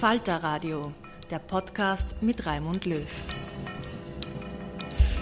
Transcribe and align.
Falter 0.00 0.36
Radio, 0.44 0.92
der 1.28 1.40
Podcast 1.40 2.22
mit 2.22 2.46
Raimund 2.46 2.84
Löw. 2.84 3.08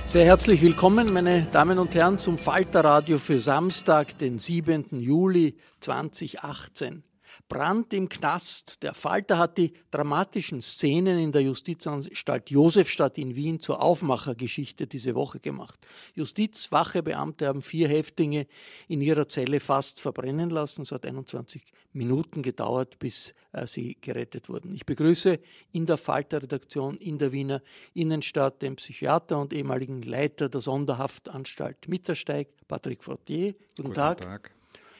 Sehr 0.04 0.26
herzlich 0.26 0.60
willkommen, 0.60 1.14
meine 1.14 1.46
Damen 1.50 1.78
und 1.78 1.94
Herren, 1.94 2.18
zum 2.18 2.36
Falterradio 2.36 3.18
für 3.18 3.40
Samstag, 3.40 4.18
den 4.18 4.38
7. 4.38 5.00
Juli 5.00 5.56
2018. 5.80 7.02
Brand 7.48 7.92
im 7.92 8.08
Knast. 8.08 8.82
Der 8.82 8.94
Falter 8.94 9.38
hat 9.38 9.58
die 9.58 9.72
dramatischen 9.90 10.62
Szenen 10.62 11.18
in 11.18 11.32
der 11.32 11.42
Justizanstalt 11.42 12.50
Josefstadt 12.50 13.18
in 13.18 13.36
Wien 13.36 13.60
zur 13.60 13.82
Aufmachergeschichte 13.82 14.86
diese 14.86 15.14
Woche 15.14 15.38
gemacht. 15.38 15.78
Justizwachebeamte 16.14 17.46
haben 17.46 17.62
vier 17.62 17.88
Häftlinge 17.88 18.46
in 18.88 19.00
ihrer 19.00 19.28
Zelle 19.28 19.60
fast 19.60 20.00
verbrennen 20.00 20.50
lassen. 20.50 20.82
Es 20.82 20.92
hat 20.92 21.06
21 21.06 21.62
Minuten 21.92 22.42
gedauert, 22.42 22.98
bis 22.98 23.32
äh, 23.52 23.66
sie 23.66 23.96
gerettet 24.00 24.48
wurden. 24.48 24.74
Ich 24.74 24.84
begrüße 24.84 25.38
in 25.72 25.86
der 25.86 25.96
Falter-Redaktion 25.96 26.96
in 26.98 27.18
der 27.18 27.32
Wiener 27.32 27.62
Innenstadt 27.94 28.60
den 28.60 28.76
Psychiater 28.76 29.40
und 29.40 29.52
ehemaligen 29.52 30.02
Leiter 30.02 30.48
der 30.48 30.60
Sonderhaftanstalt 30.60 31.88
Mittersteig, 31.88 32.48
Patrick 32.68 33.02
Fortier. 33.02 33.52
Guten, 33.52 33.82
Guten 33.82 33.94
Tag. 33.94 34.20
Tag. 34.20 34.55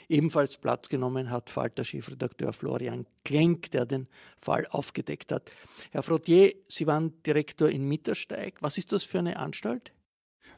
Ebenfalls 0.09 0.56
Platz 0.56 0.89
genommen 0.89 1.31
hat 1.31 1.50
Falter-Chefredakteur 1.50 2.53
Florian 2.53 3.06
Klenk, 3.25 3.71
der 3.72 3.87
den 3.87 4.06
Fall 4.39 4.67
aufgedeckt 4.71 5.33
hat. 5.33 5.50
Herr 5.91 6.03
Frottier, 6.03 6.55
Sie 6.69 6.87
waren 6.87 7.12
Direktor 7.25 7.69
in 7.69 7.89
Mittersteig. 7.89 8.59
Was 8.61 8.78
ist 8.78 8.93
das 8.93 9.03
für 9.03 9.19
eine 9.19 9.39
Anstalt? 9.39 9.93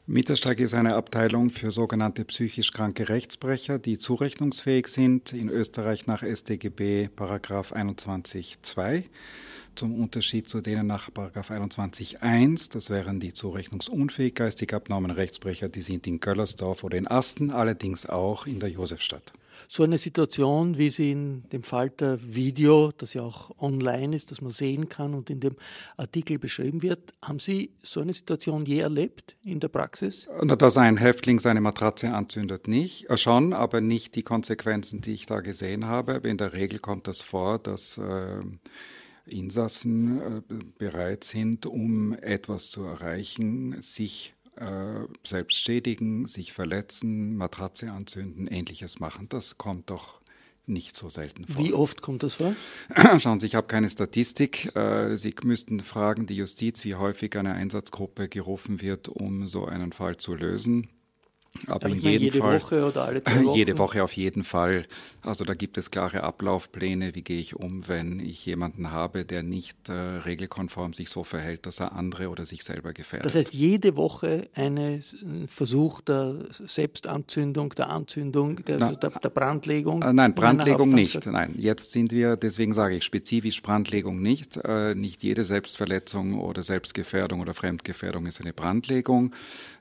Mittersteig 0.05 0.59
ist 0.59 0.73
eine 0.73 0.95
Abteilung 0.95 1.49
für 1.49 1.71
sogenannte 1.71 2.25
psychisch 2.25 2.71
kranke 2.71 3.09
Rechtsbrecher, 3.09 3.77
die 3.77 3.99
zurechnungsfähig 3.99 4.87
sind, 4.87 5.33
in 5.33 5.49
Österreich 5.49 6.07
nach 6.07 6.23
StGB 6.23 7.09
Paragraph 7.09 7.73
21.2 7.73 9.03
zum 9.75 9.99
Unterschied 9.99 10.49
zu 10.49 10.61
denen 10.61 10.87
nach 10.87 11.09
21.1, 11.09 12.71
das 12.71 12.89
wären 12.89 13.19
die 13.19 13.33
zurechnungsunfähig 13.33 14.35
geistig 14.35 14.73
abnormen 14.73 15.11
Rechtsbrecher, 15.11 15.69
die 15.69 15.81
sind 15.81 16.05
in 16.05 16.19
Göllersdorf 16.19 16.83
oder 16.83 16.97
in 16.97 17.07
Asten, 17.07 17.51
allerdings 17.51 18.05
auch 18.05 18.45
in 18.45 18.59
der 18.59 18.69
Josefstadt. 18.69 19.31
So 19.67 19.83
eine 19.83 19.97
Situation, 19.97 20.77
wie 20.77 20.89
sie 20.89 21.11
in 21.11 21.49
dem 21.49 21.63
Falter 21.63 22.19
Video, 22.21 22.91
das 22.97 23.13
ja 23.13 23.21
auch 23.21 23.51
online 23.59 24.15
ist, 24.15 24.31
das 24.31 24.41
man 24.41 24.51
sehen 24.51 24.89
kann 24.89 25.13
und 25.13 25.29
in 25.29 25.39
dem 25.39 25.55
Artikel 25.97 26.39
beschrieben 26.39 26.81
wird, 26.81 27.13
haben 27.21 27.39
Sie 27.39 27.73
so 27.81 28.01
eine 28.01 28.13
Situation 28.13 28.65
je 28.65 28.79
erlebt 28.79 29.35
in 29.43 29.59
der 29.59 29.67
Praxis? 29.67 30.27
Dass 30.43 30.77
ein 30.77 30.97
Häftling 30.97 31.39
seine 31.39 31.61
Matratze 31.61 32.13
anzündet, 32.13 32.67
nicht. 32.67 33.09
Äh, 33.09 33.17
schon, 33.17 33.53
aber 33.53 33.81
nicht 33.81 34.15
die 34.15 34.23
Konsequenzen, 34.23 35.01
die 35.01 35.13
ich 35.13 35.25
da 35.25 35.41
gesehen 35.41 35.85
habe. 35.85 36.27
In 36.27 36.37
der 36.37 36.53
Regel 36.53 36.79
kommt 36.79 37.07
das 37.07 37.21
vor, 37.21 37.59
dass 37.59 37.97
äh, 37.97 38.41
Insassen 39.25 40.21
äh, 40.21 40.41
bereit 40.77 41.23
sind, 41.23 41.65
um 41.65 42.13
etwas 42.13 42.69
zu 42.69 42.83
erreichen, 42.83 43.81
sich 43.81 44.33
äh, 44.59 45.07
selbst 45.25 45.59
schädigen, 45.59 46.25
sich 46.25 46.53
verletzen, 46.53 47.35
Matratze 47.35 47.91
anzünden, 47.91 48.47
ähnliches 48.47 48.99
machen. 48.99 49.27
Das 49.29 49.57
kommt 49.57 49.89
doch 49.89 50.19
nicht 50.65 50.95
so 50.95 51.09
selten 51.09 51.45
vor. 51.45 51.63
Wie 51.63 51.73
oft 51.73 52.01
kommt 52.01 52.23
das 52.23 52.35
vor? 52.35 52.55
Schauen 53.19 53.39
Sie, 53.39 53.47
ich 53.47 53.55
habe 53.55 53.67
keine 53.67 53.89
Statistik. 53.89 54.75
Äh, 54.75 55.15
Sie 55.17 55.33
müssten 55.43 55.79
fragen 55.79 56.27
die 56.27 56.35
Justiz, 56.35 56.85
wie 56.85 56.95
häufig 56.95 57.35
eine 57.37 57.53
Einsatzgruppe 57.53 58.29
gerufen 58.29 58.81
wird, 58.81 59.07
um 59.09 59.47
so 59.47 59.65
einen 59.65 59.91
Fall 59.91 60.17
zu 60.17 60.35
lösen. 60.35 60.89
Aber 61.67 61.87
in 61.87 61.99
jedem 61.99 62.21
jede 62.23 62.37
Fall, 62.39 62.61
Woche 62.61 62.85
oder 62.85 63.05
alle 63.05 63.23
zwei 63.23 63.31
Wochen? 63.45 63.57
Jede 63.57 63.77
Woche 63.77 64.03
auf 64.03 64.13
jeden 64.13 64.43
Fall. 64.43 64.85
Also 65.21 65.43
da 65.45 65.53
gibt 65.53 65.77
es 65.77 65.91
klare 65.91 66.23
Ablaufpläne, 66.23 67.15
wie 67.15 67.21
gehe 67.21 67.39
ich 67.39 67.55
um, 67.55 67.87
wenn 67.87 68.19
ich 68.19 68.45
jemanden 68.45 68.91
habe, 68.91 69.25
der 69.25 69.43
nicht 69.43 69.89
äh, 69.89 69.91
regelkonform 69.93 70.93
sich 70.93 71.09
so 71.09 71.23
verhält, 71.23 71.65
dass 71.65 71.79
er 71.79 71.93
andere 71.93 72.29
oder 72.29 72.45
sich 72.45 72.63
selber 72.63 72.93
gefährdet. 72.93 73.25
Das 73.25 73.35
heißt, 73.35 73.53
jede 73.53 73.95
Woche 73.95 74.47
ein 74.55 75.03
Versuch 75.47 76.01
der 76.01 76.45
Selbstanzündung, 76.49 77.69
der 77.75 77.89
Anzündung, 77.89 78.63
der, 78.65 78.77
Na, 78.79 78.91
der, 78.93 79.09
der 79.09 79.29
Brandlegung? 79.29 80.01
Äh, 80.03 80.13
nein, 80.13 80.33
Brandlegung 80.33 80.89
nicht. 80.89 81.25
Nein, 81.25 81.55
jetzt 81.57 81.91
sind 81.91 82.11
wir, 82.11 82.37
deswegen 82.37 82.73
sage 82.73 82.95
ich 82.95 83.03
spezifisch 83.03 83.61
Brandlegung 83.61 84.21
nicht. 84.21 84.57
Äh, 84.57 84.95
nicht 84.95 85.23
jede 85.23 85.45
Selbstverletzung 85.45 86.39
oder 86.39 86.63
Selbstgefährdung 86.63 87.41
oder 87.41 87.53
Fremdgefährdung 87.53 88.25
ist 88.25 88.39
eine 88.41 88.53
Brandlegung. 88.53 89.33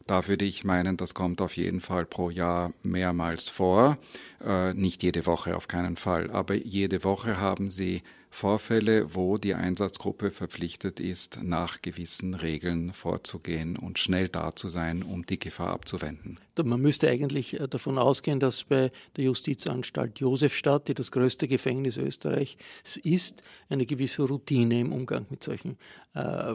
Da 0.09 0.27
würde 0.27 0.47
ich 0.47 0.65
meinen, 0.65 0.97
das 0.97 1.13
kommt 1.13 1.43
auf 1.43 1.59
jeden 1.59 1.83
Fall 1.83 2.07
pro 2.07 2.31
Jahr 2.31 2.73
mehrmals 2.83 3.51
vor. 3.51 3.99
Äh, 4.43 4.73
nicht 4.73 5.03
jede 5.03 5.27
Woche 5.27 5.55
auf 5.55 5.69
keinen 5.69 5.97
Fall, 5.97 6.31
aber 6.31 6.55
jede 6.55 7.05
Woche 7.05 7.39
haben 7.39 7.69
Sie 7.69 8.03
Vorfälle, 8.31 9.15
wo 9.15 9.39
die 9.39 9.55
Einsatzgruppe 9.55 10.31
verpflichtet 10.31 11.01
ist, 11.01 11.43
nach 11.43 11.83
gewissen 11.83 12.35
Regeln 12.35 12.93
vorzugehen 12.93 13.77
und 13.77 13.99
schnell 13.99 14.29
da 14.29 14.55
zu 14.55 14.69
sein, 14.69 15.03
um 15.03 15.25
die 15.25 15.39
Gefahr 15.39 15.71
abzuwenden. 15.71 16.39
Man 16.63 16.81
müsste 16.81 17.09
eigentlich 17.09 17.59
äh, 17.59 17.69
davon 17.69 17.99
ausgehen, 17.99 18.41
dass 18.41 18.65
bei 18.65 18.91
der 19.17 19.25
Justizanstalt 19.25 20.21
Josefstadt, 20.21 20.89
die 20.89 20.95
das 20.95 21.11
größte 21.11 21.49
Gefängnis 21.49 21.97
Österreichs 21.97 22.57
ist, 23.03 23.43
eine 23.69 23.87
gewisse 23.87 24.23
Routine 24.23 24.81
im 24.81 24.93
Umgang 24.93 25.27
mit 25.31 25.43
solchen 25.45 25.79
äh, 26.15 26.53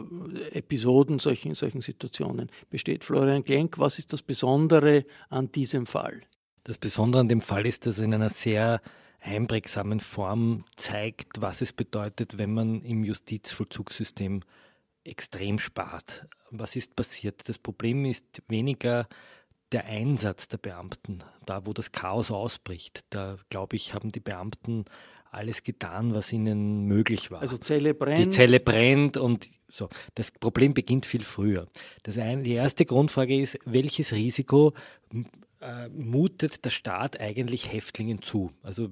Episoden, 0.52 1.18
solchen, 1.18 1.54
solchen 1.54 1.82
Situationen 1.82 2.50
besteht. 2.70 3.04
Florian 3.04 3.44
Klenk, 3.44 3.78
was 3.78 3.98
ist 3.98 4.12
das 4.12 4.22
Besondere 4.22 5.04
an 5.28 5.50
diesem 5.50 5.86
Fall? 5.86 6.22
Das 6.64 6.78
Besondere 6.78 7.20
an 7.20 7.28
dem 7.28 7.40
Fall 7.40 7.66
ist, 7.66 7.84
dass 7.84 7.98
er 7.98 8.04
in 8.04 8.14
einer 8.14 8.30
sehr 8.30 8.80
einprägsamen 9.24 10.00
Form 10.00 10.64
zeigt, 10.76 11.40
was 11.40 11.60
es 11.60 11.72
bedeutet, 11.72 12.38
wenn 12.38 12.52
man 12.52 12.82
im 12.82 13.04
Justizvollzugssystem 13.04 14.42
extrem 15.04 15.58
spart. 15.58 16.26
Was 16.50 16.76
ist 16.76 16.94
passiert? 16.94 17.48
Das 17.48 17.58
Problem 17.58 18.04
ist 18.04 18.42
weniger 18.48 19.08
der 19.72 19.86
Einsatz 19.86 20.46
der 20.48 20.58
Beamten, 20.58 21.24
da 21.46 21.66
wo 21.66 21.72
das 21.72 21.90
Chaos 21.90 22.30
ausbricht. 22.30 23.04
Da, 23.10 23.38
glaube 23.48 23.76
ich, 23.76 23.94
haben 23.94 24.12
die 24.12 24.20
Beamten 24.20 24.84
alles 25.30 25.64
getan, 25.64 26.14
was 26.14 26.32
ihnen 26.32 26.84
möglich 26.84 27.30
war. 27.30 27.40
Also 27.40 27.58
Zelle 27.58 27.94
brennt. 27.94 28.26
Die 28.26 28.28
Zelle 28.30 28.60
brennt 28.60 29.16
und 29.16 29.48
So, 29.68 29.88
das 30.14 30.30
Problem 30.30 30.72
beginnt 30.74 31.04
viel 31.04 31.24
früher. 31.24 31.66
Das 32.04 32.16
eine, 32.18 32.44
die 32.44 32.52
erste 32.52 32.86
Grundfrage 32.86 33.40
ist, 33.40 33.58
welches 33.64 34.12
Risiko 34.12 34.72
äh, 35.64 35.88
mutet 35.88 36.64
der 36.64 36.70
Staat 36.70 37.20
eigentlich 37.20 37.72
Häftlingen 37.72 38.22
zu? 38.22 38.52
Also 38.62 38.90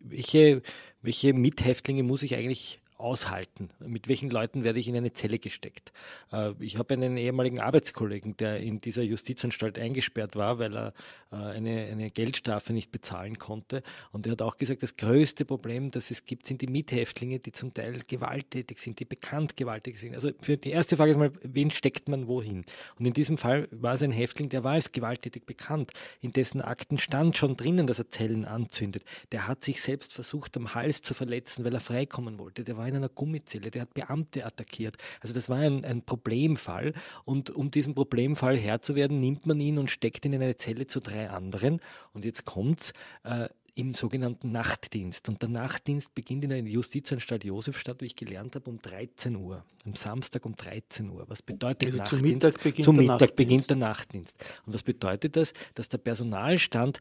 welche, 0.00 0.62
welche 1.02 1.34
Mithäftlinge 1.34 2.02
muss 2.02 2.22
ich 2.22 2.34
eigentlich 2.34 2.80
aushalten? 2.96 3.70
Mit 3.80 4.08
welchen 4.08 4.30
Leuten 4.30 4.64
werde 4.64 4.78
ich 4.78 4.88
in 4.88 4.96
eine 4.96 5.12
Zelle 5.12 5.38
gesteckt? 5.38 5.92
Äh, 6.32 6.52
ich 6.60 6.78
habe 6.78 6.94
einen 6.94 7.16
ehemaligen 7.16 7.60
Arbeitskollegen, 7.60 8.36
der 8.36 8.58
in 8.58 8.80
dieser 8.80 9.02
Justizanstalt 9.02 9.78
eingesperrt 9.78 10.36
war, 10.36 10.58
weil 10.58 10.76
er 10.76 10.94
äh, 11.32 11.36
eine, 11.36 11.86
eine 11.86 12.10
Geldstrafe 12.10 12.72
nicht 12.72 12.92
bezahlen 12.92 13.38
konnte. 13.38 13.82
Und 14.12 14.26
er 14.26 14.32
hat 14.32 14.42
auch 14.42 14.56
gesagt, 14.56 14.82
das 14.82 14.96
größte 14.96 15.44
Problem, 15.44 15.90
das 15.90 16.10
es 16.10 16.24
gibt, 16.24 16.46
sind 16.46 16.62
die 16.62 16.66
Mithäftlinge, 16.66 17.38
die 17.40 17.52
zum 17.52 17.74
Teil 17.74 18.00
gewalttätig 18.06 18.78
sind, 18.78 19.00
die 19.00 19.04
bekannt 19.04 19.56
gewalttätig 19.56 20.00
sind. 20.00 20.14
Also 20.14 20.30
für 20.40 20.56
die 20.56 20.70
erste 20.70 20.96
Frage 20.96 21.12
ist 21.12 21.18
mal, 21.18 21.32
wen 21.42 21.70
steckt 21.70 22.08
man 22.08 22.28
wohin? 22.28 22.64
Und 22.98 23.06
in 23.06 23.12
diesem 23.12 23.36
Fall 23.36 23.68
war 23.70 23.94
es 23.94 24.02
ein 24.02 24.12
Häftling, 24.12 24.48
der 24.48 24.64
war 24.64 24.72
als 24.72 24.92
gewalttätig 24.92 25.44
bekannt. 25.44 25.92
In 26.20 26.32
dessen 26.32 26.60
Akten 26.60 26.98
stand 26.98 27.36
schon 27.36 27.56
drinnen, 27.56 27.86
dass 27.86 27.98
er 27.98 28.10
Zellen 28.10 28.44
anzündet. 28.44 29.04
Der 29.32 29.48
hat 29.48 29.64
sich 29.64 29.82
selbst 29.82 30.12
versucht, 30.12 30.56
am 30.56 30.74
Hals 30.74 31.02
zu 31.02 31.14
verletzen, 31.14 31.64
weil 31.64 31.74
er 31.74 31.80
freikommen 31.80 32.38
wollte. 32.38 32.64
Der 32.64 32.76
war 32.76 32.83
in 32.88 32.96
einer 32.96 33.08
Gummizelle, 33.08 33.70
der 33.70 33.82
hat 33.82 33.94
Beamte 33.94 34.44
attackiert. 34.44 34.96
Also 35.20 35.34
das 35.34 35.48
war 35.48 35.58
ein, 35.58 35.84
ein 35.84 36.02
Problemfall. 36.02 36.92
Und 37.24 37.50
um 37.50 37.70
diesem 37.70 37.94
Problemfall 37.94 38.56
Herr 38.56 38.82
zu 38.82 38.94
werden, 38.94 39.20
nimmt 39.20 39.46
man 39.46 39.60
ihn 39.60 39.78
und 39.78 39.90
steckt 39.90 40.24
ihn 40.24 40.32
in 40.32 40.42
eine 40.42 40.56
Zelle 40.56 40.86
zu 40.86 41.00
drei 41.00 41.30
anderen. 41.30 41.80
Und 42.12 42.24
jetzt 42.24 42.44
kommt's. 42.44 42.92
Äh, 43.22 43.48
im 43.76 43.94
sogenannten 43.94 44.52
Nachtdienst. 44.52 45.28
Und 45.28 45.42
der 45.42 45.48
Nachtdienst 45.48 46.14
beginnt 46.14 46.44
in 46.44 46.50
der 46.50 46.60
Justizanstalt 46.60 47.44
Josefstadt, 47.44 48.00
wie 48.00 48.06
ich 48.06 48.16
gelernt 48.16 48.54
habe, 48.54 48.70
um 48.70 48.78
13 48.78 49.34
Uhr. 49.36 49.64
Am 49.84 49.96
Samstag 49.96 50.46
um 50.46 50.54
13 50.54 51.10
Uhr. 51.10 51.24
Was 51.28 51.42
bedeutet 51.42 51.86
also 51.86 51.98
Nachtdienst? 51.98 52.20
Zum 52.20 52.48
Mittag, 52.48 52.62
beginnt, 52.62 52.84
zum 52.84 52.96
der 52.96 53.02
Mittag 53.02 53.20
Nachtdienst. 53.20 53.36
beginnt 53.36 53.70
der 53.70 53.76
Nachtdienst. 53.76 54.44
Und 54.66 54.74
was 54.74 54.82
bedeutet 54.82 55.36
das? 55.36 55.54
Dass 55.74 55.88
der 55.88 55.98
Personalstand 55.98 57.00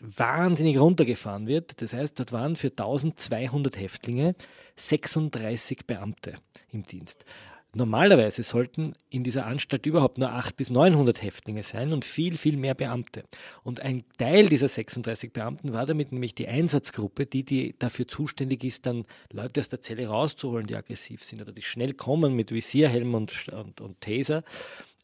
wahnsinnig 0.00 0.78
runtergefahren 0.78 1.46
wird. 1.46 1.80
Das 1.82 1.92
heißt, 1.92 2.18
dort 2.18 2.32
waren 2.32 2.56
für 2.56 2.68
1200 2.68 3.78
Häftlinge 3.78 4.34
36 4.76 5.86
Beamte 5.86 6.34
im 6.70 6.84
Dienst. 6.84 7.24
Normalerweise 7.72 8.42
sollten 8.42 8.94
in 9.10 9.22
dieser 9.22 9.46
Anstalt 9.46 9.86
überhaupt 9.86 10.18
nur 10.18 10.30
800 10.30 10.56
bis 10.56 10.70
900 10.70 11.22
Häftlinge 11.22 11.62
sein 11.62 11.92
und 11.92 12.04
viel, 12.04 12.36
viel 12.36 12.56
mehr 12.56 12.74
Beamte. 12.74 13.22
Und 13.62 13.78
ein 13.78 14.02
Teil 14.18 14.48
dieser 14.48 14.66
36 14.66 15.32
Beamten 15.32 15.72
war 15.72 15.86
damit 15.86 16.10
nämlich 16.10 16.34
die 16.34 16.48
Einsatzgruppe, 16.48 17.26
die, 17.26 17.44
die 17.44 17.76
dafür 17.78 18.08
zuständig 18.08 18.64
ist, 18.64 18.86
dann 18.86 19.04
Leute 19.32 19.60
aus 19.60 19.68
der 19.68 19.82
Zelle 19.82 20.08
rauszuholen, 20.08 20.66
die 20.66 20.74
aggressiv 20.74 21.22
sind 21.22 21.40
oder 21.42 21.52
die 21.52 21.62
schnell 21.62 21.92
kommen 21.94 22.34
mit 22.34 22.50
Visierhelm 22.50 23.14
und, 23.14 23.48
und, 23.50 23.80
und 23.80 24.00
Taser. 24.00 24.42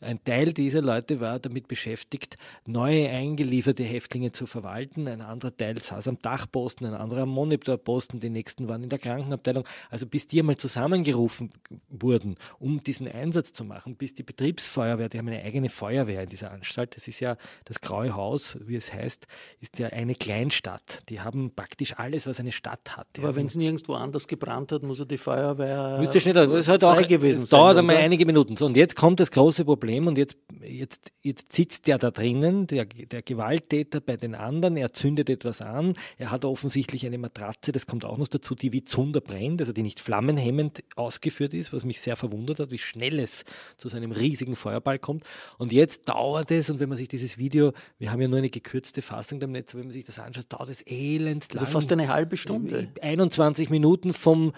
Ein 0.01 0.23
Teil 0.23 0.53
dieser 0.53 0.83
Leute 0.83 1.21
war 1.21 1.39
damit 1.39 1.69
beschäftigt, 1.69 2.37
neue 2.67 3.09
eingelieferte 3.09 3.83
Häftlinge 3.83 4.31
zu 4.31 4.47
verwalten. 4.47 5.09
Ein 5.09 5.23
anderer 5.23 5.57
Teil 5.57 5.79
saß 5.81 6.09
am 6.09 6.19
Dachposten, 6.21 6.87
ein 6.87 6.95
anderer 6.95 7.23
am 7.23 7.31
Monitorposten, 7.31 8.21
die 8.21 8.29
nächsten 8.29 8.69
waren 8.69 8.83
in 8.83 8.91
der 8.91 8.99
Krankenabteilung. 8.99 9.65
Also 9.91 10.07
bis 10.07 10.27
die 10.27 10.41
einmal 10.41 10.59
zusammengerufen 10.59 11.51
wurden, 11.89 12.37
um 12.59 12.83
diesen 12.83 13.09
Einsatz 13.09 13.55
zu 13.55 13.65
machen, 13.65 13.97
bis 13.97 14.15
die 14.15 14.23
Betriebsfeuerwehr, 14.23 15.09
die 15.09 15.19
haben 15.19 15.29
eine 15.29 15.43
eigene 15.43 15.71
Feuerwehr 15.71 16.25
in 16.25 16.29
dieser 16.29 16.51
Anstalt, 16.51 16.95
das 16.97 17.09
ist 17.09 17.21
ja 17.21 17.39
das 17.65 17.81
Graue 17.81 18.15
Haus, 18.15 18.59
wie 18.67 18.77
es 18.77 18.93
heißt, 18.93 19.27
ist 19.61 19.79
ja 19.79 19.89
eine 19.89 20.15
Kleinstadt. 20.15 21.05
Die 21.09 21.21
haben 21.21 21.53
praktisch 21.55 21.95
alles, 21.97 22.27
was 22.27 22.39
eine 22.39 22.53
Stadt 22.53 22.99
hat. 22.99 23.07
Aber 23.19 23.35
wenn 23.35 23.47
es 23.47 23.55
nirgendwo 23.55 23.95
anders 23.95 24.29
gebrannt 24.29 24.73
hat, 24.73 24.83
muss 24.83 24.99
ja 24.99 25.07
die 25.07 25.19
Feuerwehr 25.19 25.99
Müsste 26.01 26.21
schneller, 26.21 26.47
das 26.47 26.69
hat 26.69 26.85
auch, 26.85 27.01
gewesen 27.09 27.45
es 27.45 27.49
dauert 27.49 27.79
einmal 27.79 27.97
einige 27.97 28.27
Minuten. 28.27 28.59
So, 28.59 28.67
und 28.67 28.77
jetzt 28.77 28.95
kommt 28.95 29.21
das 29.21 29.31
große 29.31 29.65
Problem. 29.65 29.86
Problem 29.87 30.09
und 30.09 30.19
jetzt, 30.19 30.37
jetzt, 30.63 31.13
jetzt 31.23 31.53
sitzt 31.53 31.87
der 31.87 31.99
da 31.99 32.11
drinnen, 32.11 32.67
der, 32.67 32.87
der 32.87 33.23
Gewalttäter 33.23 34.01
bei 34.01 34.17
den 34.17 34.35
anderen, 34.35 34.77
er 34.77 34.93
zündet 34.93 35.31
etwas 35.31 35.63
an, 35.63 35.95
er 36.19 36.33
hat 36.33 36.45
offensichtlich 36.45 37.07
eine 37.07 37.19
Matratze, 37.19 37.71
das 37.71 37.87
kommt 37.87 38.05
auch 38.05 38.19
noch 38.19 38.27
dazu, 38.27 38.57
die 38.57 38.73
wie 38.73 38.85
Zunder 38.85 39.21
brennt, 39.21 39.61
also 39.61 39.73
die 39.73 39.85
nicht 39.85 40.01
flammenhemmend 40.01 40.83
ausgeführt 40.97 41.55
ist, 41.55 41.73
was 41.73 41.85
mich 41.85 42.01
sehr 42.01 42.17
verwundert 42.17 42.59
hat, 42.59 42.73
wie 42.73 42.79
schnell 42.79 43.21
es 43.21 43.45
zu 43.77 43.89
so 43.89 43.97
einem 43.97 44.11
riesigen 44.11 44.57
Feuerball 44.57 44.99
kommt. 44.99 45.23
Und 45.57 45.73
jetzt 45.73 46.09
dauert 46.09 46.51
es, 46.51 46.69
und 46.69 46.81
wenn 46.81 46.89
man 46.89 46.99
sich 46.99 47.07
dieses 47.07 47.39
Video, 47.39 47.73
wir 48.01 48.11
haben 48.11 48.21
ja 48.21 48.27
nur 48.27 48.39
eine 48.39 48.51
gekürzte 48.51 49.03
Fassung 49.03 49.41
im 49.41 49.53
Netz, 49.53 49.77
wenn 49.77 49.83
man 49.83 49.93
sich 49.93 50.05
das 50.05 50.19
anschaut, 50.19 50.47
dauert 50.49 50.69
es 50.69 50.83
elends 50.85 51.53
lang. 51.53 51.63
Also 51.63 51.75
fast 51.75 51.93
eine 51.93 52.09
halbe 52.09 52.37
Stunde. 52.37 52.89
21 53.01 53.71
Minuten 53.71 54.13
vom, 54.13 54.53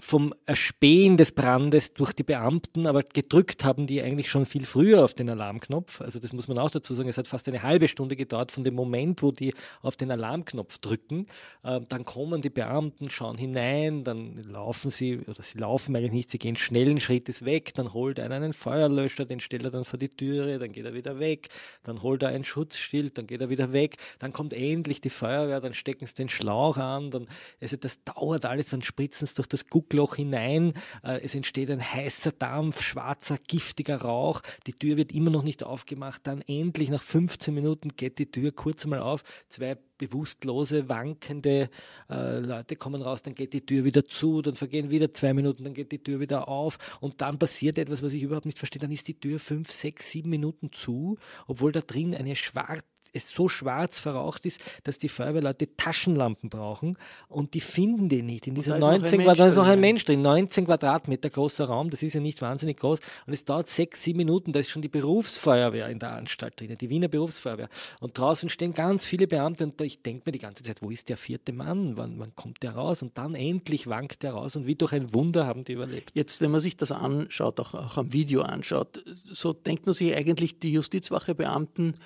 vom 0.00 0.34
Erspähen 0.44 1.16
des 1.16 1.30
Brandes 1.30 1.94
durch 1.94 2.12
die 2.12 2.24
Beamten, 2.24 2.88
aber 2.88 3.04
gedrückt 3.04 3.62
haben 3.62 3.86
die 3.86 4.02
eigentlich 4.02 4.28
schon 4.28 4.44
viel 4.44 4.66
früher 4.72 5.04
auf 5.04 5.12
den 5.12 5.28
Alarmknopf. 5.28 6.00
Also 6.00 6.18
das 6.18 6.32
muss 6.32 6.48
man 6.48 6.58
auch 6.58 6.70
dazu 6.70 6.94
sagen. 6.94 7.06
Es 7.10 7.18
hat 7.18 7.28
fast 7.28 7.46
eine 7.46 7.62
halbe 7.62 7.88
Stunde 7.88 8.16
gedauert 8.16 8.52
von 8.52 8.64
dem 8.64 8.74
Moment, 8.74 9.22
wo 9.22 9.30
die 9.30 9.52
auf 9.82 9.96
den 9.96 10.10
Alarmknopf 10.10 10.78
drücken. 10.78 11.26
Äh, 11.62 11.82
dann 11.88 12.06
kommen 12.06 12.40
die 12.40 12.48
Beamten, 12.48 13.10
schauen 13.10 13.36
hinein, 13.36 14.02
dann 14.02 14.36
laufen 14.50 14.90
sie, 14.90 15.18
oder 15.18 15.42
sie 15.42 15.58
laufen 15.58 15.94
eigentlich 15.94 16.12
nicht, 16.12 16.30
sie 16.30 16.38
gehen 16.38 16.56
schnellen 16.56 17.00
Schrittes 17.00 17.44
weg, 17.44 17.74
dann 17.74 17.92
holt 17.92 18.18
einer 18.18 18.36
einen 18.36 18.54
Feuerlöscher, 18.54 19.26
den 19.26 19.40
stellt 19.40 19.64
er 19.64 19.70
dann 19.70 19.84
vor 19.84 19.98
die 19.98 20.08
Türe, 20.08 20.58
dann 20.58 20.72
geht 20.72 20.86
er 20.86 20.94
wieder 20.94 21.18
weg, 21.18 21.50
dann 21.82 22.02
holt 22.02 22.22
er 22.22 22.30
ein 22.30 22.44
Schutzschild, 22.44 23.18
dann 23.18 23.26
geht 23.26 23.42
er 23.42 23.50
wieder 23.50 23.74
weg, 23.74 23.96
dann 24.20 24.32
kommt 24.32 24.54
endlich 24.54 25.02
die 25.02 25.10
Feuerwehr, 25.10 25.60
dann 25.60 25.74
stecken 25.74 26.06
sie 26.06 26.14
den 26.14 26.30
Schlauch 26.30 26.78
an, 26.78 27.10
dann, 27.10 27.26
also 27.60 27.76
das 27.76 28.02
dauert 28.04 28.46
alles, 28.46 28.70
dann 28.70 28.80
spritzen 28.80 29.26
sie 29.26 29.34
durch 29.34 29.48
das 29.48 29.66
Guckloch 29.66 30.16
hinein, 30.16 30.72
äh, 31.04 31.20
es 31.22 31.34
entsteht 31.34 31.70
ein 31.70 31.82
heißer 31.82 32.32
Dampf, 32.32 32.80
schwarzer, 32.80 33.36
giftiger 33.46 34.00
Rauch, 34.00 34.40
die 34.66 34.72
Tür 34.72 34.96
wird 34.96 35.12
immer 35.12 35.30
noch 35.30 35.42
nicht 35.42 35.62
aufgemacht. 35.64 36.26
Dann 36.26 36.42
endlich 36.42 36.90
nach 36.90 37.02
15 37.02 37.54
Minuten 37.54 37.96
geht 37.96 38.18
die 38.18 38.30
Tür 38.30 38.52
kurz 38.52 38.86
mal 38.86 39.00
auf. 39.00 39.22
Zwei 39.48 39.78
bewusstlose, 39.98 40.88
wankende 40.88 41.70
äh, 42.10 42.38
Leute 42.40 42.74
kommen 42.74 43.02
raus, 43.02 43.22
dann 43.22 43.36
geht 43.36 43.52
die 43.52 43.64
Tür 43.64 43.84
wieder 43.84 44.04
zu, 44.04 44.42
dann 44.42 44.56
vergehen 44.56 44.90
wieder 44.90 45.14
zwei 45.14 45.32
Minuten, 45.32 45.62
dann 45.62 45.74
geht 45.74 45.92
die 45.92 46.02
Tür 46.02 46.18
wieder 46.18 46.48
auf 46.48 46.78
und 47.00 47.20
dann 47.20 47.38
passiert 47.38 47.78
etwas, 47.78 48.02
was 48.02 48.12
ich 48.12 48.22
überhaupt 48.22 48.46
nicht 48.46 48.58
verstehe. 48.58 48.80
Dann 48.80 48.90
ist 48.90 49.06
die 49.06 49.20
Tür 49.20 49.38
fünf, 49.38 49.70
sechs, 49.70 50.10
sieben 50.10 50.30
Minuten 50.30 50.72
zu, 50.72 51.18
obwohl 51.46 51.70
da 51.70 51.80
drin 51.80 52.16
eine 52.16 52.34
schwarze 52.34 52.91
es 53.12 53.30
so 53.30 53.48
schwarz 53.48 53.98
verraucht 53.98 54.46
ist, 54.46 54.60
dass 54.84 54.98
die 54.98 55.08
Feuerwehrleute 55.08 55.76
Taschenlampen 55.76 56.50
brauchen 56.50 56.96
und 57.28 57.54
die 57.54 57.60
finden 57.60 58.08
die 58.08 58.22
nicht. 58.22 58.46
In 58.46 58.54
dieser 58.54 58.78
19 58.78 59.22
Quadratmeter 59.22 59.48
ist 59.48 59.54
noch 59.56 59.66
ein 59.66 59.80
Mensch 59.80 60.04
drin, 60.04 60.22
19 60.22 60.66
Quadratmeter 60.66 61.30
großer 61.30 61.66
Raum, 61.66 61.90
das 61.90 62.02
ist 62.02 62.14
ja 62.14 62.20
nicht 62.20 62.42
wahnsinnig 62.42 62.78
groß 62.78 63.00
und 63.26 63.32
es 63.32 63.44
dauert 63.44 63.68
sechs, 63.68 64.02
sieben 64.02 64.18
Minuten, 64.18 64.52
da 64.52 64.60
ist 64.60 64.70
schon 64.70 64.82
die 64.82 64.88
Berufsfeuerwehr 64.88 65.88
in 65.88 65.98
der 65.98 66.12
Anstalt 66.12 66.60
drin, 66.60 66.76
die 66.80 66.90
Wiener 66.90 67.08
Berufsfeuerwehr. 67.08 67.68
Und 68.00 68.18
draußen 68.18 68.48
stehen 68.48 68.74
ganz 68.74 69.06
viele 69.06 69.26
Beamte 69.26 69.64
und 69.64 69.80
ich 69.80 70.02
denke 70.02 70.22
mir 70.26 70.32
die 70.32 70.38
ganze 70.38 70.62
Zeit, 70.62 70.82
wo 70.82 70.90
ist 70.90 71.08
der 71.08 71.16
vierte 71.16 71.52
Mann? 71.52 71.96
Wann, 71.96 72.18
wann 72.18 72.34
kommt 72.34 72.62
der 72.62 72.72
raus? 72.72 73.02
Und 73.02 73.18
dann 73.18 73.34
endlich 73.34 73.86
wankt 73.86 74.22
der 74.22 74.32
raus 74.32 74.56
und 74.56 74.66
wie 74.66 74.74
durch 74.74 74.92
ein 74.92 75.12
Wunder 75.12 75.46
haben 75.46 75.64
die 75.64 75.72
überlebt. 75.72 76.10
Jetzt, 76.14 76.40
wenn 76.40 76.50
man 76.50 76.60
sich 76.60 76.76
das 76.76 76.92
anschaut, 76.92 77.60
auch, 77.60 77.74
auch 77.74 77.96
am 77.96 78.12
Video 78.12 78.42
anschaut, 78.42 79.02
so 79.06 79.52
denkt 79.52 79.86
man 79.86 79.94
sich 79.94 80.14
eigentlich, 80.16 80.58
die 80.58 80.72
Justizwachebeamten 80.72 81.96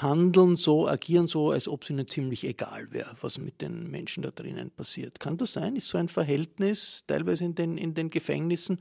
handeln 0.00 0.56
so, 0.56 0.88
agieren 0.88 1.26
so, 1.26 1.50
als 1.50 1.68
ob 1.68 1.82
es 1.82 1.90
ihnen 1.90 2.08
ziemlich 2.08 2.44
egal 2.44 2.88
wäre, 2.90 3.16
was 3.20 3.38
mit 3.38 3.60
den 3.60 3.90
Menschen 3.90 4.22
da 4.22 4.30
drinnen 4.30 4.70
passiert. 4.70 5.20
Kann 5.20 5.36
das 5.36 5.52
sein? 5.52 5.76
Ist 5.76 5.88
so 5.88 5.98
ein 5.98 6.08
Verhältnis 6.08 7.04
teilweise 7.06 7.44
in 7.44 7.54
den, 7.54 7.78
in 7.78 7.94
den 7.94 8.10
Gefängnissen, 8.10 8.78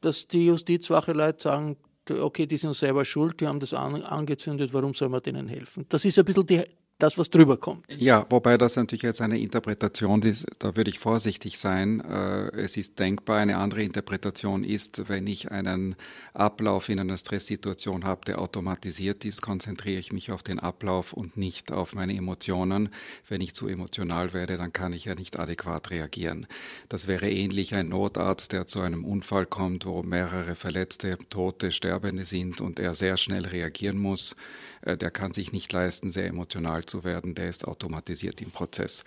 dass 0.00 0.28
die 0.28 0.46
Justizwache 0.46 1.12
Leute 1.12 1.42
sagen, 1.42 1.76
okay, 2.08 2.46
die 2.46 2.56
sind 2.56 2.74
selber 2.74 3.04
schuld, 3.04 3.40
die 3.40 3.46
haben 3.46 3.60
das 3.60 3.72
angezündet, 3.72 4.72
warum 4.72 4.94
soll 4.94 5.08
man 5.08 5.22
denen 5.22 5.48
helfen? 5.48 5.86
Das 5.88 6.04
ist 6.04 6.18
ein 6.18 6.24
bisschen 6.24 6.46
die, 6.46 6.62
das, 7.02 7.18
was 7.18 7.30
drüber 7.30 7.56
kommt. 7.56 7.84
Ja, 7.98 8.26
wobei 8.30 8.58
das 8.58 8.76
natürlich 8.76 9.02
jetzt 9.02 9.20
eine 9.20 9.38
Interpretation 9.38 10.22
ist, 10.22 10.46
da 10.58 10.76
würde 10.76 10.90
ich 10.90 10.98
vorsichtig 10.98 11.58
sein. 11.58 12.00
Äh, 12.00 12.50
es 12.56 12.76
ist 12.76 12.98
denkbar, 12.98 13.38
eine 13.38 13.56
andere 13.56 13.82
Interpretation 13.82 14.64
ist, 14.64 15.08
wenn 15.08 15.26
ich 15.26 15.50
einen 15.50 15.96
Ablauf 16.34 16.88
in 16.88 17.00
einer 17.00 17.16
Stresssituation 17.16 18.04
habe, 18.04 18.24
der 18.26 18.40
automatisiert 18.40 19.24
ist, 19.24 19.42
konzentriere 19.42 19.98
ich 19.98 20.12
mich 20.12 20.30
auf 20.30 20.42
den 20.42 20.58
Ablauf 20.58 21.12
und 21.12 21.36
nicht 21.36 21.72
auf 21.72 21.94
meine 21.94 22.16
Emotionen. 22.16 22.90
Wenn 23.28 23.40
ich 23.40 23.54
zu 23.54 23.68
emotional 23.68 24.32
werde, 24.32 24.56
dann 24.56 24.72
kann 24.72 24.92
ich 24.92 25.06
ja 25.06 25.14
nicht 25.14 25.38
adäquat 25.38 25.90
reagieren. 25.90 26.46
Das 26.88 27.06
wäre 27.06 27.30
ähnlich 27.30 27.74
ein 27.74 27.88
Notarzt, 27.88 28.52
der 28.52 28.66
zu 28.66 28.80
einem 28.80 29.04
Unfall 29.04 29.46
kommt, 29.46 29.86
wo 29.86 30.02
mehrere 30.02 30.54
Verletzte, 30.54 31.18
Tote, 31.28 31.72
Sterbende 31.72 32.24
sind 32.24 32.60
und 32.60 32.78
er 32.78 32.94
sehr 32.94 33.16
schnell 33.16 33.46
reagieren 33.46 33.98
muss. 33.98 34.34
Äh, 34.82 34.96
der 34.96 35.10
kann 35.10 35.32
sich 35.32 35.52
nicht 35.52 35.72
leisten, 35.72 36.10
sehr 36.10 36.26
emotional 36.26 36.84
zu 36.90 37.04
werden, 37.04 37.34
der 37.34 37.48
ist 37.48 37.66
automatisiert 37.66 38.42
im 38.42 38.50
Prozess. 38.50 39.04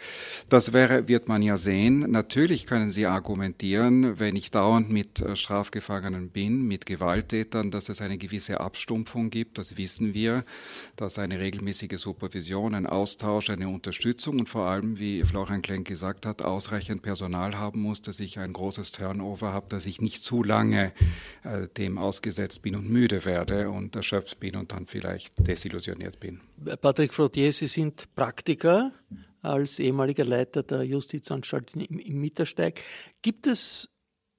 Das 0.50 0.74
wäre, 0.74 1.08
wird 1.08 1.28
man 1.28 1.44
ja 1.44 1.58
sehen. 1.58 2.00
Natürlich 2.12 2.66
können 2.66 2.92
Sie 2.92 3.06
argumentieren, 3.06 4.20
wenn 4.20 4.36
ich 4.36 4.50
dauernd 4.50 4.90
mit 4.90 5.22
äh, 5.22 5.36
Strafgefangenen 5.36 6.30
bin, 6.30 6.66
mit 6.68 6.86
Gewalttätern, 6.86 7.70
dass 7.70 7.90
es 7.90 8.02
eine 8.02 8.18
gewisse 8.18 8.60
Abstumpfung 8.60 9.30
gibt. 9.30 9.58
Das 9.58 9.78
wissen 9.78 10.14
wir, 10.14 10.46
dass 10.96 11.20
eine 11.20 11.40
regelmäßige 11.40 12.00
Supervision, 12.00 12.74
ein 12.74 12.88
Austausch, 12.88 13.50
eine 13.50 13.68
Unterstützung 13.68 14.40
und 14.40 14.50
vor 14.50 14.66
allem, 14.66 14.98
wie 15.00 15.24
Florian 15.24 15.62
Klenk 15.62 15.88
gesagt 15.88 16.26
hat, 16.26 16.42
ausreichend 16.42 17.02
Personal 17.02 17.58
haben 17.58 17.82
muss, 17.82 18.02
dass 18.02 18.20
ich 18.20 18.40
ein 18.40 18.54
großes 18.54 18.92
Turnover 18.92 19.54
habe, 19.54 19.68
dass 19.70 19.86
ich 19.86 20.02
nicht 20.02 20.24
zu 20.24 20.44
lange 20.44 20.94
äh, 21.44 21.68
dem 21.78 21.98
ausgesetzt 21.98 22.62
bin 22.62 22.76
und 22.76 22.90
müde 22.90 23.26
werde 23.26 23.70
und 23.70 23.96
erschöpft 23.96 24.40
bin 24.40 24.56
und 24.56 24.72
dann 24.72 24.88
vielleicht 24.88 25.34
desillusioniert 25.38 26.20
bin. 26.20 26.40
Patrick 26.82 27.14
Fraudier, 27.14 27.52
Sie 27.52 27.68
sind 27.74 28.14
Praktiker 28.16 28.92
als 29.42 29.80
ehemaliger 29.80 30.24
Leiter 30.24 30.64
der 30.64 30.84
Justizanstalt 30.84 31.76
im, 31.76 32.20
Mittersteig. 32.20 32.82
Gibt 33.22 33.46
es 33.46 33.90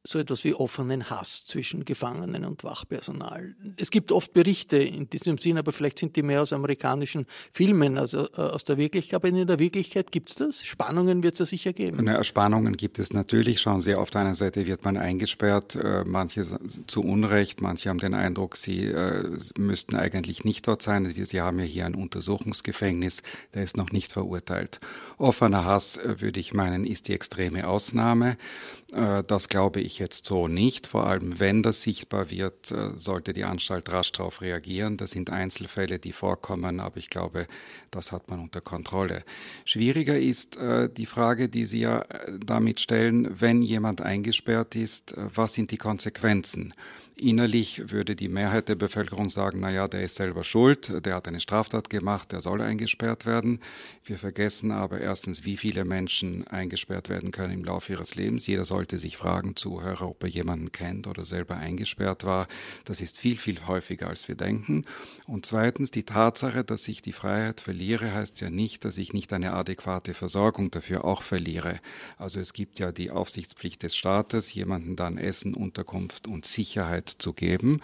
so 0.07 0.19
etwas 0.19 0.45
wie 0.45 0.53
offenen 0.53 1.09
Hass 1.09 1.47
zwischen 1.47 1.87
Gefangenen 1.87 2.45
und 2.45 2.63
Wachpersonal. 2.63 3.55
Es 3.77 3.91
gibt 3.91 4.13
oft 4.13 4.35
Berichte 4.35 4.77
in 4.77 5.09
diesem 5.09 5.39
Sinn, 5.39 5.57
aber 5.57 5.73
vielleicht 5.73 5.99
sind 5.99 6.15
die 6.15 6.23
mehr 6.23 6.43
aus 6.43 6.53
amerikanischen 6.53 7.27
Filmen, 7.53 7.97
also 7.97 8.29
äh, 8.37 8.41
aus 8.41 8.65
der 8.65 8.77
Wirklichkeit. 8.77 9.15
Aber 9.15 9.29
in 9.29 9.47
der 9.47 9.59
Wirklichkeit 9.59 10.13
gibt 10.13 10.29
es 10.29 10.37
das? 10.37 10.63
Spannungen 10.63 11.23
wird 11.23 11.35
es 11.35 11.39
ja 11.41 11.47
sicher 11.47 11.73
geben. 11.73 12.01
Na, 12.03 12.23
Spannungen 12.23 12.77
gibt 12.77 12.99
es 12.99 13.15
natürlich. 13.15 13.63
Schauen 13.63 13.81
Sie, 13.81 13.95
auf 13.95 14.11
der 14.11 14.21
einen 14.21 14.35
Seite 14.35 14.67
wird 14.67 14.85
man 14.85 14.99
eingesperrt, 14.99 15.75
äh, 15.77 16.05
manche 16.05 16.45
zu 16.87 17.03
Unrecht, 17.03 17.63
manche 17.63 17.89
haben 17.89 17.99
den 17.99 18.13
Eindruck, 18.13 18.57
sie 18.57 18.85
äh, 18.85 19.39
müssten 19.57 19.97
eigentlich 19.97 20.45
nicht 20.45 20.69
dort 20.69 20.83
sein. 20.83 21.07
Sie 21.07 21.41
haben 21.41 21.59
ja 21.59 21.65
hier 21.65 21.87
ein 21.87 21.95
Untersuchungsgefängnis, 21.95 23.23
der 23.55 23.63
ist 23.63 23.79
noch 23.79 23.91
nicht 23.91 24.13
verurteilt. 24.13 24.81
Offener 25.17 25.65
Hass, 25.65 25.99
würde 26.05 26.41
ich 26.41 26.53
meinen, 26.53 26.85
ist 26.85 27.09
die 27.09 27.15
extreme 27.15 27.67
Ausnahme. 27.67 28.37
Das 28.91 29.49
glaube 29.49 29.81
ich 29.81 29.94
ich 29.95 30.01
jetzt 30.01 30.27
so 30.27 30.49
nicht. 30.49 30.87
Vor 30.87 31.07
allem, 31.07 31.39
wenn 31.39 31.63
das 31.63 31.83
sichtbar 31.83 32.31
wird, 32.31 32.71
äh, 32.71 32.91
sollte 32.97 33.33
die 33.33 33.45
Anstalt 33.45 33.91
rasch 33.91 34.13
darauf 34.13 34.43
reagieren. 34.43 34.97
Das 34.97 35.13
sind 35.13 35.31
Einzelfälle, 35.31 35.99
die 35.99 36.13
vorkommen, 36.13 36.81
aber 36.81 36.97
ich 36.97 37.11
glaube, 37.11 37.47
das 37.91 38.13
hat 38.13 38.29
man 38.29 38.41
unter 38.41 38.61
Kontrolle. 38.61 39.25
Schwieriger 39.65 40.19
ist 40.19 40.57
äh, 40.57 40.91
die 40.91 41.07
Frage, 41.07 41.49
die 41.49 41.65
Sie 41.65 41.81
ja 41.81 42.01
äh, 42.01 42.33
damit 42.45 42.81
stellen, 42.81 43.41
wenn 43.41 43.63
jemand 43.63 44.01
eingesperrt 44.03 44.75
ist, 44.75 45.15
was 45.17 45.55
sind 45.55 45.71
die 45.71 45.79
Konsequenzen? 45.79 46.75
Innerlich 47.17 47.93
würde 47.93 48.17
die 48.17 48.27
Mehrheit 48.27 48.69
der 48.69 48.75
Bevölkerung 48.75 49.31
sagen, 49.31 49.61
na 49.61 49.71
ja, 49.71 49.87
der 49.87 50.03
ist 50.03 50.17
selber 50.17 50.43
schuld, 50.43 51.07
der 51.07 51.15
hat 51.15 51.29
eine 51.29 51.39
Straftat 51.39 51.89
gemacht, 51.89 52.33
der 52.33 52.41
soll 52.41 52.61
eingesperrt 52.61 53.25
werden. 53.25 53.61
Wir 54.05 54.19
vergessen 54.19 54.73
aber 54.73 55.01
erstens, 55.01 55.45
wie 55.45 55.57
viele 55.57 55.85
Menschen 55.85 56.45
eingesperrt 56.49 57.09
werden 57.09 57.31
können 57.31 57.53
im 57.53 57.65
Laufe 57.65 57.93
ihres 57.93 58.17
Lebens. 58.17 58.49
Jeder 58.49 58.65
sollte 58.65 58.99
sich 58.99 59.17
fragen, 59.17 59.55
Zuhörer, 59.55 60.09
ob 60.09 60.25
er 60.25 60.29
jemanden 60.29 60.73
kennt 60.73 61.07
oder 61.07 61.25
selber 61.25 61.57
eingesperrt 61.57 62.25
war. 62.25 62.49
Das 62.85 63.01
ist 63.01 63.21
viel, 63.21 63.39
viel 63.39 63.65
häufiger, 63.69 64.09
als 64.09 64.27
wir 64.27 64.35
denken. 64.35 64.83
Und 65.29 65.47
zweitens, 65.47 65.93
die 65.93 66.03
Tatsache, 66.03 66.65
dass 66.65 66.89
ich 66.89 67.01
die 67.01 67.13
Freiheit 67.13 67.61
verliere, 67.61 68.13
heißt 68.13 68.41
ja 68.41 68.51
nicht, 68.51 68.85
dass 68.85 68.99
ich 68.99 69.13
nicht 69.13 69.33
eine 69.33 69.53
adäquate 69.53 70.15
Versorgung 70.15 70.73
dafür 70.73 71.05
auch 71.05 71.23
verliere. 71.23 71.79
Also 72.19 72.41
es 72.41 72.53
gibt 72.53 72.81
ja 72.81 72.91
die 72.91 73.13
Aufsichtspflicht 73.13 73.85
des 73.85 73.95
Staates, 73.95 74.53
jemanden 74.53 74.97
dann 74.97 75.17
Essen, 75.17 75.55
Unterkunft 75.55 76.27
und 76.27 76.45
Sicherheit 76.45 77.04
Sicherheit 77.05 77.23
zu 77.23 77.33
geben. 77.33 77.81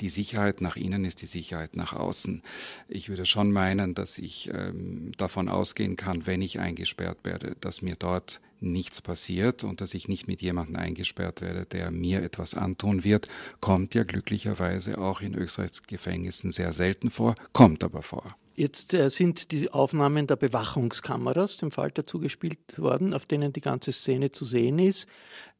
Die 0.00 0.08
Sicherheit 0.08 0.60
nach 0.60 0.76
innen 0.76 1.04
ist 1.04 1.22
die 1.22 1.26
Sicherheit 1.26 1.76
nach 1.76 1.92
außen. 1.92 2.42
Ich 2.88 3.08
würde 3.08 3.26
schon 3.26 3.52
meinen, 3.52 3.94
dass 3.94 4.18
ich 4.18 4.50
ähm, 4.52 5.12
davon 5.16 5.48
ausgehen 5.48 5.96
kann, 5.96 6.26
wenn 6.26 6.42
ich 6.42 6.58
eingesperrt 6.58 7.18
werde, 7.24 7.56
dass 7.60 7.82
mir 7.82 7.96
dort 7.96 8.40
nichts 8.60 9.02
passiert 9.02 9.64
und 9.64 9.80
dass 9.80 9.94
ich 9.94 10.08
nicht 10.08 10.28
mit 10.28 10.40
jemandem 10.40 10.76
eingesperrt 10.76 11.40
werde, 11.40 11.66
der 11.66 11.90
mir 11.90 12.22
etwas 12.22 12.54
antun 12.54 13.04
wird, 13.04 13.28
kommt 13.60 13.94
ja 13.94 14.04
glücklicherweise 14.04 14.98
auch 14.98 15.20
in 15.20 15.34
Österreichs 15.34 15.82
Gefängnissen 15.82 16.50
sehr 16.50 16.72
selten 16.72 17.10
vor, 17.10 17.34
kommt 17.52 17.82
aber 17.82 18.02
vor. 18.02 18.36
Jetzt 18.54 18.92
äh, 18.94 19.08
sind 19.08 19.50
die 19.50 19.70
Aufnahmen 19.70 20.26
der 20.26 20.36
Bewachungskameras 20.36 21.56
dem 21.56 21.70
Falter 21.70 22.06
zugespielt 22.06 22.78
worden, 22.78 23.14
auf 23.14 23.26
denen 23.26 23.52
die 23.52 23.60
ganze 23.60 23.92
Szene 23.92 24.30
zu 24.30 24.44
sehen 24.44 24.78
ist. 24.78 25.06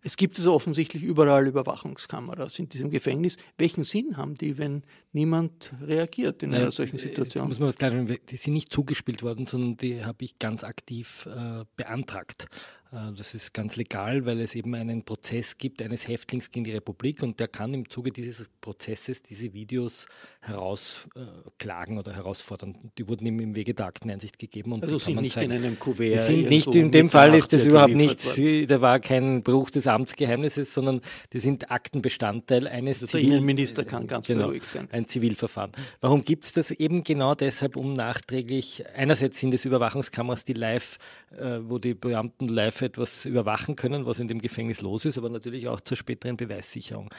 Es 0.02 0.16
gibt 0.16 0.36
also 0.38 0.52
offensichtlich 0.52 1.02
überall 1.02 1.46
Überwachungskameras 1.46 2.58
in 2.58 2.68
diesem 2.68 2.90
Gefängnis. 2.90 3.36
Welchen 3.56 3.84
Sinn 3.84 4.16
haben 4.16 4.34
die, 4.34 4.58
wenn 4.58 4.82
niemand 5.12 5.72
reagiert 5.80 6.42
in 6.42 6.54
einer 6.54 6.72
solchen 6.72 6.98
Situation? 6.98 7.48
Muss 7.48 7.60
man 7.60 7.68
was 7.68 7.76
klar 7.76 7.92
die 7.92 8.36
sind 8.36 8.52
nicht 8.54 8.72
zugespielt 8.72 9.22
worden, 9.22 9.46
sondern 9.46 9.76
die 9.76 10.04
habe 10.04 10.24
ich 10.24 10.38
ganz 10.38 10.64
aktiv 10.64 11.26
äh, 11.26 11.64
beantragt. 11.76 12.48
Äh, 12.92 13.12
das 13.16 13.34
ist 13.34 13.54
ganz 13.54 13.76
legal, 13.76 14.26
weil 14.26 14.40
es 14.40 14.54
eben 14.54 14.74
einen 14.74 15.02
Prozess 15.02 15.56
gibt 15.58 15.82
eines 15.82 16.06
Häftlings 16.06 16.50
gegen 16.50 16.64
die 16.64 16.72
Republik 16.72 17.22
und 17.22 17.40
der 17.40 17.48
kann 17.48 17.72
im 17.74 17.88
Zuge 17.88 18.10
dieses 18.10 18.46
Prozesses 18.60 19.22
diese 19.22 19.52
Videos 19.54 20.06
herausklagen 20.40 21.98
oder 21.98 22.14
herausfordern. 22.14 22.76
Die 22.98 23.08
wurden 23.08 23.26
ihm 23.26 23.40
im 23.40 23.54
Wege 23.54 23.74
der 23.74 23.86
Akteneinsicht 23.86 24.38
gegeben. 24.38 24.72
Und 24.72 24.84
also 24.84 24.98
sind 24.98 25.20
nicht 25.20 25.34
zeigen. 25.34 25.52
in 25.52 25.64
einem 25.64 25.78
Kuvert. 25.78 26.20
Sind 26.20 26.48
nicht, 26.48 26.74
in 26.74 26.90
dem 26.90 27.08
Fall 27.08 27.34
ist 27.34 27.52
das 27.52 27.64
überhaupt 27.64 27.94
nichts, 27.94 28.36
da 28.66 28.80
war 28.80 29.00
kein 29.00 29.42
Bruch 29.42 29.70
des 29.70 29.86
Amtsgeheimnisses, 29.86 30.74
sondern 30.74 31.00
die 31.32 31.38
sind 31.38 31.70
Aktenbestandteil 31.70 32.66
eines 32.68 33.02
also 33.02 33.18
Der 33.18 33.26
Innenminister 33.26 33.84
kann 33.84 34.06
ganz 34.06 34.26
genau, 34.26 34.46
beruhigt 34.46 34.70
sein. 34.72 34.88
Ein 34.92 35.08
Zivilverfahren. 35.08 35.72
Warum 36.00 36.22
gibt 36.22 36.44
es 36.44 36.52
das 36.52 36.70
eben 36.70 37.04
genau 37.04 37.34
deshalb, 37.34 37.76
um 37.76 37.94
nachträglich, 37.94 38.84
einerseits 38.94 39.40
sind 39.40 39.54
es 39.54 39.64
Überwachungskameras, 39.64 40.44
die 40.44 40.52
live, 40.52 40.98
äh, 41.38 41.58
wo 41.62 41.78
die 41.78 41.94
Beamten 41.94 42.48
live 42.48 42.81
etwas 42.82 43.24
überwachen 43.24 43.76
können, 43.76 44.06
was 44.06 44.18
in 44.20 44.28
dem 44.28 44.40
Gefängnis 44.40 44.80
los 44.80 45.04
ist, 45.04 45.18
aber 45.18 45.28
natürlich 45.28 45.68
auch 45.68 45.80
zur 45.80 45.96
späteren 45.96 46.36
Beweissicherung. 46.36 47.10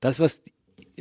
Das, 0.00 0.20
was 0.20 0.42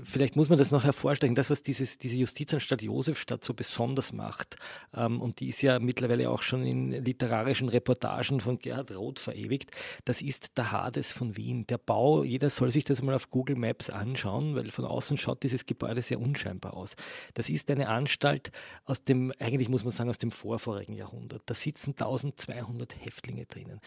vielleicht 0.04 0.36
muss 0.36 0.50
man 0.50 0.58
das 0.58 0.72
noch 0.72 0.84
hervorstellen, 0.84 1.36
das, 1.36 1.50
was 1.50 1.64
dieses, 1.64 1.98
diese 1.98 2.16
Justizanstalt 2.18 2.82
Josefstadt 2.82 3.44
so 3.44 3.54
besonders 3.54 4.14
macht, 4.14 4.58
ähm, 4.94 5.22
und 5.22 5.40
die 5.40 5.50
ist 5.50 5.62
ja 5.62 5.80
mittlerweile 5.80 6.30
auch 6.30 6.42
schon 6.42 6.66
in 6.66 6.92
literarischen 6.92 7.70
Reportagen 7.70 8.42
von 8.42 8.60
Gerhard 8.60 8.96
Roth 8.96 9.20
verewigt, 9.20 9.72
das 10.06 10.22
ist 10.22 10.58
der 10.58 10.72
Hades 10.72 11.12
von 11.12 11.38
Wien. 11.38 11.66
Der 11.68 11.78
Bau, 11.78 12.24
jeder 12.24 12.50
soll 12.50 12.72
sich 12.72 12.84
das 12.84 13.02
mal 13.02 13.16
auf 13.16 13.30
Google 13.30 13.56
Maps 13.56 13.90
anschauen, 13.90 14.56
weil 14.56 14.72
von 14.72 14.86
außen 14.86 15.18
schaut 15.18 15.44
dieses 15.44 15.66
Gebäude 15.66 16.02
sehr 16.02 16.20
unscheinbar 16.20 16.74
aus. 16.74 16.96
Das 17.34 17.50
ist 17.50 17.70
eine 17.72 17.90
Anstalt 17.90 18.52
aus 18.86 19.04
dem, 19.04 19.32
eigentlich 19.40 19.70
muss 19.70 19.84
man 19.84 19.92
sagen, 19.92 20.10
aus 20.10 20.18
dem 20.18 20.32
vorvorigen 20.32 20.94
Jahrhundert. 20.94 21.44
Da 21.46 21.54
sitzen 21.54 21.92
1200 21.92 22.96
Häftlinge 23.04 23.46
drinnen. 23.46 23.80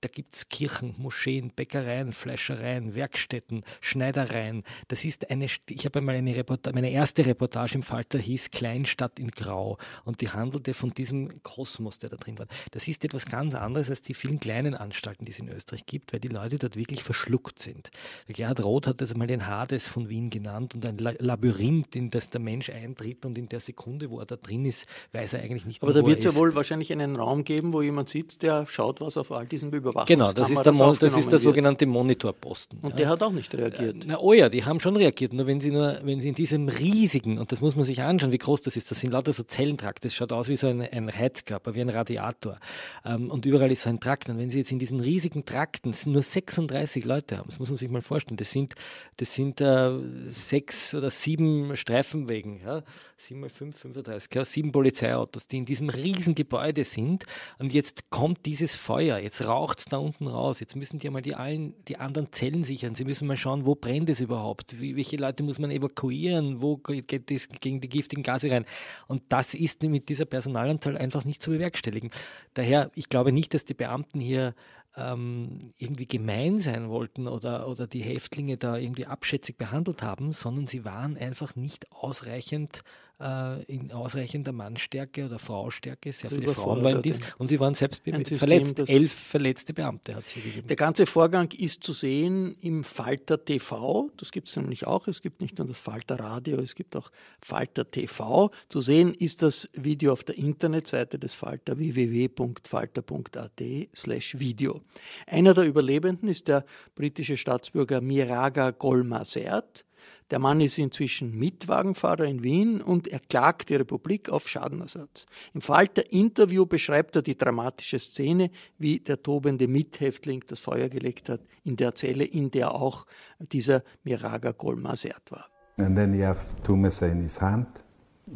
Da 0.00 0.08
gibt 0.08 0.34
es 0.34 0.48
Kirchen, 0.48 0.94
Moscheen, 0.96 1.50
Bäckereien, 1.50 2.12
Fleischereien, 2.12 2.94
Werkstätten, 2.94 3.64
Schneidereien. 3.82 4.64
Das 4.88 5.04
ist 5.04 5.30
eine, 5.30 5.44
ich 5.44 5.84
habe 5.84 5.98
einmal 5.98 6.14
eine 6.14 6.34
Reportage, 6.34 6.74
meine 6.74 6.90
erste 6.90 7.26
Reportage 7.26 7.74
im 7.74 7.82
Falter 7.82 8.18
hieß 8.18 8.50
Kleinstadt 8.50 9.18
in 9.18 9.30
Grau 9.30 9.76
und 10.04 10.22
die 10.22 10.30
handelte 10.30 10.72
von 10.72 10.90
diesem 10.90 11.42
Kosmos, 11.42 11.98
der 11.98 12.08
da 12.08 12.16
drin 12.16 12.38
war. 12.38 12.46
Das 12.70 12.88
ist 12.88 13.04
etwas 13.04 13.26
ganz 13.26 13.54
anderes 13.54 13.90
als 13.90 14.00
die 14.00 14.14
vielen 14.14 14.40
kleinen 14.40 14.74
Anstalten, 14.74 15.26
die 15.26 15.32
es 15.32 15.38
in 15.38 15.48
Österreich 15.48 15.84
gibt, 15.84 16.12
weil 16.12 16.20
die 16.20 16.28
Leute 16.28 16.58
dort 16.58 16.76
wirklich 16.76 17.02
verschluckt 17.02 17.58
sind. 17.58 17.90
Der 18.26 18.34
Gerhard 18.34 18.64
Roth 18.64 18.86
hat 18.86 19.02
das 19.02 19.12
einmal 19.12 19.26
den 19.26 19.46
Hades 19.46 19.86
von 19.86 20.08
Wien 20.08 20.30
genannt 20.30 20.74
und 20.74 20.86
ein 20.86 20.96
Labyrinth, 20.98 21.94
in 21.94 22.10
das 22.10 22.30
der 22.30 22.40
Mensch 22.40 22.70
eintritt 22.70 23.26
und 23.26 23.36
in 23.36 23.48
der 23.48 23.60
Sekunde, 23.60 24.10
wo 24.10 24.20
er 24.20 24.26
da 24.26 24.36
drin 24.36 24.64
ist, 24.64 24.86
weiß 25.12 25.34
er 25.34 25.42
eigentlich 25.42 25.66
nicht 25.66 25.82
Aber 25.82 25.92
da 25.92 26.06
wird 26.06 26.18
es 26.18 26.24
ja 26.24 26.34
wohl 26.34 26.54
wahrscheinlich 26.54 26.90
einen 26.90 27.16
Raum 27.16 27.44
geben, 27.44 27.72
wo 27.74 27.82
jemand 27.82 28.08
sitzt, 28.08 28.42
der 28.42 28.66
schaut, 28.66 29.00
was 29.00 29.16
auf 29.16 29.30
all 29.30 29.46
diesen 29.46 29.70
Über 29.90 30.04
Genau, 30.04 30.32
das 30.32 30.50
ist 30.50 30.62
der, 30.62 30.72
Mon 30.72 30.96
das 30.98 31.16
ist 31.16 31.30
der 31.30 31.38
sogenannte 31.38 31.86
Monitorposten. 31.86 32.78
Und 32.80 32.90
ja. 32.90 32.96
der 32.96 33.08
hat 33.10 33.22
auch 33.22 33.32
nicht 33.32 33.54
reagiert. 33.54 33.96
Na, 34.06 34.18
oh 34.18 34.32
ja, 34.32 34.48
die 34.48 34.64
haben 34.64 34.80
schon 34.80 34.96
reagiert, 34.96 35.32
nur 35.32 35.46
wenn 35.46 35.60
sie 35.60 35.70
nur, 35.70 36.00
wenn 36.02 36.20
sie 36.20 36.28
in 36.28 36.34
diesem 36.34 36.68
riesigen, 36.68 37.38
und 37.38 37.52
das 37.52 37.60
muss 37.60 37.76
man 37.76 37.84
sich 37.84 38.02
anschauen, 38.02 38.32
wie 38.32 38.38
groß 38.38 38.62
das 38.62 38.76
ist, 38.76 38.90
das 38.90 39.00
sind 39.00 39.12
lauter 39.12 39.32
so 39.32 39.42
Zellentrakt, 39.42 40.04
das 40.04 40.14
schaut 40.14 40.32
aus 40.32 40.48
wie 40.48 40.56
so 40.56 40.66
ein, 40.66 40.80
ein 40.80 41.10
Heizkörper, 41.12 41.74
wie 41.74 41.80
ein 41.80 41.88
Radiator. 41.88 42.58
Ähm, 43.04 43.30
und 43.30 43.46
überall 43.46 43.70
ist 43.72 43.82
so 43.82 43.88
ein 43.88 44.00
Trakt. 44.00 44.28
Und 44.30 44.38
wenn 44.38 44.50
sie 44.50 44.58
jetzt 44.58 44.72
in 44.72 44.78
diesen 44.78 45.00
riesigen 45.00 45.44
Trakten 45.44 45.94
nur 46.06 46.22
36 46.22 47.04
Leute 47.04 47.38
haben, 47.38 47.48
das 47.48 47.58
muss 47.58 47.68
man 47.68 47.78
sich 47.78 47.90
mal 47.90 48.02
vorstellen, 48.02 48.36
das 48.36 48.50
sind, 48.50 48.74
das 49.16 49.34
sind 49.34 49.60
äh, 49.60 49.92
sechs 50.26 50.94
oder 50.94 51.10
sieben 51.10 51.76
Streifenwegen, 51.76 52.60
ja, 52.64 52.82
sieben 53.16 53.40
mal 53.40 53.50
fünf, 53.50 53.78
35, 53.78 54.34
ja, 54.34 54.44
sieben 54.44 54.72
Polizeiautos, 54.72 55.48
die 55.48 55.58
in 55.58 55.64
diesem 55.64 55.88
riesen 55.88 56.34
Gebäude 56.34 56.84
sind. 56.84 57.24
Und 57.58 57.72
jetzt 57.72 58.10
kommt 58.10 58.46
dieses 58.46 58.74
Feuer, 58.74 59.18
jetzt 59.18 59.44
raucht 59.46 59.79
es 59.80 59.86
da 59.86 59.98
unten 59.98 60.26
raus. 60.26 60.60
Jetzt 60.60 60.76
müssen 60.76 60.98
die 60.98 61.08
einmal 61.08 61.22
die, 61.22 61.34
allen, 61.34 61.74
die 61.88 61.96
anderen 61.96 62.32
Zellen 62.32 62.64
sichern. 62.64 62.94
Sie 62.94 63.04
müssen 63.04 63.26
mal 63.26 63.36
schauen, 63.36 63.66
wo 63.66 63.74
brennt 63.74 64.08
es 64.08 64.20
überhaupt? 64.20 64.80
Wie, 64.80 64.96
welche 64.96 65.16
Leute 65.16 65.42
muss 65.42 65.58
man 65.58 65.70
evakuieren? 65.70 66.60
Wo 66.60 66.76
geht 66.76 67.30
es 67.30 67.48
gegen 67.48 67.80
die 67.80 67.88
giftigen 67.88 68.22
Gase 68.22 68.50
rein? 68.50 68.64
Und 69.08 69.22
das 69.28 69.54
ist 69.54 69.82
mit 69.82 70.08
dieser 70.08 70.24
Personalanzahl 70.24 70.96
einfach 70.96 71.24
nicht 71.24 71.42
zu 71.42 71.50
bewerkstelligen. 71.50 72.10
Daher, 72.54 72.90
ich 72.94 73.08
glaube 73.08 73.32
nicht, 73.32 73.54
dass 73.54 73.64
die 73.64 73.74
Beamten 73.74 74.20
hier 74.20 74.54
ähm, 74.96 75.58
irgendwie 75.78 76.06
gemein 76.06 76.58
sein 76.58 76.88
wollten 76.88 77.28
oder, 77.28 77.68
oder 77.68 77.86
die 77.86 78.02
Häftlinge 78.02 78.56
da 78.56 78.76
irgendwie 78.76 79.06
abschätzig 79.06 79.56
behandelt 79.56 80.02
haben, 80.02 80.32
sondern 80.32 80.66
sie 80.66 80.84
waren 80.84 81.16
einfach 81.16 81.56
nicht 81.56 81.90
ausreichend 81.92 82.82
äh, 83.20 83.62
in 83.64 83.92
ausreichender 83.92 84.52
Mannstärke 84.52 85.26
oder 85.26 85.38
Fraustärke. 85.38 86.12
Sehr 86.12 86.30
viele 86.30 86.54
Frauen 86.54 86.82
waren 86.82 87.02
dies. 87.02 87.20
Und 87.38 87.48
sie 87.48 87.60
waren 87.60 87.74
selbst 87.74 88.02
verletzt. 88.02 88.78
Elf 88.78 89.12
verletzte 89.12 89.74
Beamte 89.74 90.14
hat 90.14 90.28
sie 90.28 90.40
gegeben. 90.40 90.68
Der 90.68 90.76
ganze 90.76 91.06
Vorgang 91.06 91.50
ist 91.56 91.84
zu 91.84 91.92
sehen 91.92 92.56
im 92.60 92.84
Falter 92.84 93.44
TV. 93.44 94.10
Das 94.16 94.32
gibt 94.32 94.48
es 94.48 94.56
nämlich 94.56 94.86
auch. 94.86 95.06
Es 95.08 95.22
gibt 95.22 95.40
nicht 95.40 95.58
nur 95.58 95.68
das 95.68 95.78
Falter 95.78 96.18
Radio, 96.18 96.58
es 96.58 96.74
gibt 96.74 96.96
auch 96.96 97.10
Falter 97.40 97.90
TV. 97.90 98.50
Zu 98.68 98.80
sehen 98.80 99.14
ist 99.14 99.42
das 99.42 99.68
Video 99.74 100.12
auf 100.12 100.24
der 100.24 100.38
Internetseite 100.38 101.18
des 101.18 101.34
Falter 101.34 101.78
www.falter.at 101.78 103.62
slash 103.94 104.38
Video. 104.38 104.80
Einer 105.26 105.54
der 105.54 105.64
Überlebenden 105.64 106.28
ist 106.28 106.48
der 106.48 106.64
britische 106.94 107.36
Staatsbürger 107.36 108.00
Miraga 108.00 108.70
Golmasert. 108.70 109.84
Der 110.30 110.38
Mann 110.38 110.60
ist 110.60 110.78
inzwischen 110.78 111.36
Mitwagenfahrer 111.36 112.24
in 112.24 112.42
Wien 112.42 112.80
und 112.80 113.08
er 113.08 113.18
klagt 113.18 113.68
die 113.68 113.74
Republik 113.74 114.28
auf 114.28 114.48
Schadenersatz. 114.48 115.26
Im 115.54 115.60
Falter-Interview 115.60 116.66
beschreibt 116.66 117.16
er 117.16 117.22
die 117.22 117.36
dramatische 117.36 117.98
Szene, 117.98 118.50
wie 118.78 119.00
der 119.00 119.22
tobende 119.22 119.66
Mithäftling 119.66 120.44
das 120.46 120.60
Feuer 120.60 120.88
gelegt 120.88 121.28
hat, 121.28 121.40
in 121.64 121.74
der 121.74 121.96
Zelle, 121.96 122.24
in 122.24 122.50
der 122.50 122.72
auch 122.74 123.06
dieser 123.40 123.82
Miraga 124.04 124.52
Golmasert 124.52 125.32
war. 125.32 125.46
And 125.78 125.96
then 125.96 126.12
he 126.12 126.22
have 126.22 126.38
two 126.62 126.76
missiles 126.76 127.12
in 127.12 127.22
his 127.22 127.40
hand 127.40 127.66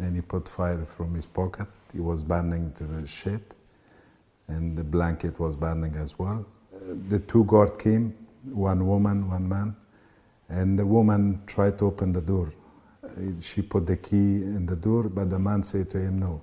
and 0.01 0.17
he 0.17 0.23
put 0.23 0.49
fire 0.49 0.85
from 0.85 1.15
his 1.15 1.27
pocket. 1.27 1.69
He 1.93 2.01
was 2.01 2.23
burning 2.23 2.73
to 2.75 2.85
the 2.85 3.07
shit 3.07 3.55
and 4.49 4.77
the 4.77 4.83
blanket 4.83 5.39
was 5.39 5.55
burning 5.55 5.95
as 5.97 6.19
well. 6.19 6.45
The 7.09 7.21
two 7.21 7.45
guard 7.45 7.79
came, 7.79 8.15
one 8.53 8.85
woman, 8.85 9.29
one 9.29 9.49
man. 9.49 9.77
And 10.49 10.79
the 10.79 10.87
woman 10.87 11.43
tried 11.47 11.79
to 11.79 11.87
open 11.87 12.13
the 12.13 12.21
door. 12.21 12.53
She 13.41 13.63
put 13.63 13.87
the 13.87 13.97
key 13.97 14.43
in 14.43 14.67
the 14.67 14.77
door, 14.77 15.05
but 15.05 15.31
the 15.31 15.39
man 15.39 15.63
said 15.63 15.91
to 15.91 15.99
him, 15.99 16.19
no. 16.19 16.43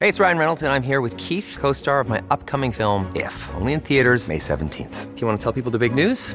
Hey, 0.00 0.08
it's 0.08 0.18
Ryan 0.18 0.38
Reynolds, 0.38 0.62
and 0.64 0.72
I'm 0.72 0.82
here 0.82 1.00
with 1.00 1.16
Keith, 1.16 1.56
co 1.60 1.72
star 1.72 2.00
of 2.00 2.08
my 2.08 2.22
upcoming 2.30 2.72
film, 2.72 3.12
If, 3.14 3.50
only 3.54 3.72
in 3.72 3.80
theaters, 3.80 4.28
May 4.28 4.38
17th. 4.38 5.14
Do 5.14 5.20
you 5.20 5.26
want 5.26 5.38
to 5.38 5.42
tell 5.42 5.52
people 5.52 5.70
the 5.70 5.78
big 5.78 5.94
news? 5.94 6.34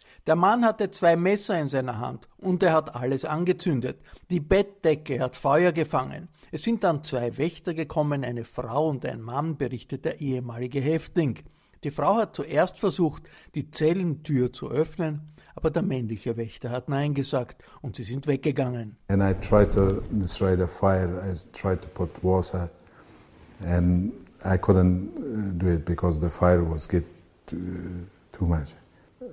Der 0.27 0.35
Mann 0.35 0.63
hatte 0.63 0.91
zwei 0.91 1.15
Messer 1.15 1.59
in 1.59 1.67
seiner 1.67 1.97
Hand 1.99 2.27
und 2.37 2.61
er 2.61 2.73
hat 2.73 2.95
alles 2.95 3.25
angezündet. 3.25 3.99
Die 4.29 4.39
Bettdecke 4.39 5.19
hat 5.19 5.35
Feuer 5.35 5.71
gefangen. 5.71 6.27
Es 6.51 6.61
sind 6.61 6.83
dann 6.83 7.03
zwei 7.03 7.37
Wächter 7.39 7.73
gekommen, 7.73 8.23
eine 8.23 8.45
Frau 8.45 8.89
und 8.89 9.05
ein 9.05 9.21
Mann, 9.21 9.57
berichtet 9.57 10.05
der 10.05 10.21
ehemalige 10.21 10.79
Häftling. 10.79 11.39
Die 11.83 11.89
Frau 11.89 12.17
hat 12.17 12.35
zuerst 12.35 12.77
versucht, 12.77 13.23
die 13.55 13.71
Zellentür 13.71 14.53
zu 14.53 14.69
öffnen, 14.69 15.33
aber 15.55 15.71
der 15.71 15.81
männliche 15.81 16.37
Wächter 16.37 16.69
hat 16.69 16.87
Nein 16.87 17.15
gesagt 17.15 17.63
und 17.81 17.95
sie 17.95 18.03
sind 18.03 18.27
weggegangen. 18.27 18.97
And 19.07 19.23
I 19.23 19.33
tried 19.33 19.73
to 19.73 20.03
destroy 20.11 20.55
the 20.55 20.67
fire. 20.67 21.23
I 21.25 21.35
tried 21.51 21.81
to 21.81 21.87
put 21.87 22.09
water 22.23 22.69
and 23.65 24.13
I 24.45 24.57
couldn't 24.57 25.09
uh, 25.17 25.57
do 25.57 25.67
it 25.67 25.83
because 25.85 26.19
the 26.19 26.29
fire 26.29 26.63
was 26.63 26.87
get 26.87 27.05
uh, 27.51 27.55
too 28.31 28.45
much. 28.45 28.75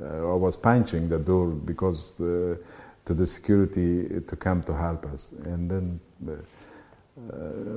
Uh, 0.01 0.37
I 0.37 0.41
was 0.41 0.57
punching 0.57 1.09
the 1.09 1.19
door 1.19 1.49
because 1.49 2.21
uh, 2.21 2.57
to 3.05 3.15
the 3.15 3.27
security 3.27 4.21
to 4.21 4.37
come 4.37 4.63
to 4.65 4.75
help 4.75 5.07
us, 5.13 5.33
and 5.45 5.69
then 5.69 6.01
uh, 6.29 6.35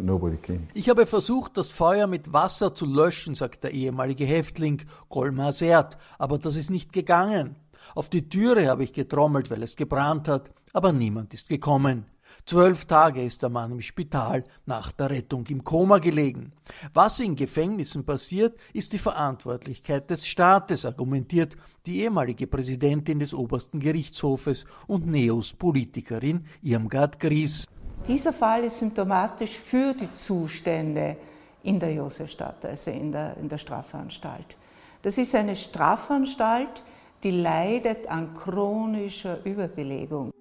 nobody 0.02 0.38
came. 0.38 0.68
Ich 0.74 0.88
habe 0.90 1.06
versucht, 1.06 1.58
das 1.58 1.70
Feuer 1.70 2.06
mit 2.06 2.32
Wasser 2.32 2.76
zu 2.76 2.86
löschen, 2.86 3.34
sagt 3.34 3.64
der 3.64 3.72
ehemalige 3.72 4.26
Häftling 4.26 4.84
Kolmar 5.10 5.52
Sert, 5.52 5.98
aber 6.20 6.38
das 6.38 6.56
ist 6.56 6.70
nicht 6.70 6.94
gegangen. 6.94 7.56
Auf 7.96 8.10
die 8.10 8.30
Türe 8.30 8.68
habe 8.68 8.84
ich 8.84 8.94
getrommelt, 8.94 9.50
weil 9.50 9.64
es 9.64 9.76
gebrannt 9.76 10.28
hat, 10.28 10.52
aber 10.74 10.94
niemand 10.94 11.34
ist 11.34 11.50
gekommen. 11.50 12.06
Zwölf 12.46 12.86
Tage 12.86 13.24
ist 13.24 13.42
der 13.42 13.50
Mann 13.50 13.72
im 13.72 13.82
Spital 13.82 14.44
nach 14.66 14.92
der 14.92 15.10
Rettung 15.10 15.46
im 15.48 15.64
Koma 15.64 16.00
gelegen. 16.00 16.52
Was 16.94 17.20
in 17.20 17.36
Gefängnissen 17.36 18.06
passiert, 18.06 18.58
ist 18.74 18.94
die 18.94 18.98
Verantwortlichkeit 18.98 20.10
des 20.10 20.28
Staates, 20.28 20.86
argumentiert 20.86 21.56
die 21.86 22.02
ehemalige 22.02 22.48
Präsidentin 22.48 23.20
des 23.20 23.34
obersten 23.34 23.80
Gerichtshofes 23.80 24.66
und 24.88 25.08
Neos-Politikerin 25.08 26.46
Irmgard 26.62 27.20
Gries. 27.20 27.66
Dieser 28.08 28.34
Fall 28.34 28.64
ist 28.64 28.80
symptomatisch 28.80 29.58
für 29.58 29.94
die 29.94 30.12
Zustände 30.12 31.18
in 31.64 31.80
der 31.80 31.94
Josefstadt, 31.94 32.66
also 32.66 32.92
in 32.92 33.12
der, 33.12 33.38
in 33.38 33.48
der 33.48 33.60
Strafanstalt. 33.60 34.58
Das 35.02 35.18
ist 35.18 35.36
eine 35.36 35.56
Strafanstalt, 35.56 36.84
die 37.24 37.32
leidet 37.32 38.08
an 38.08 38.34
chronischer 38.34 39.44
Überbelegung. 39.46 40.32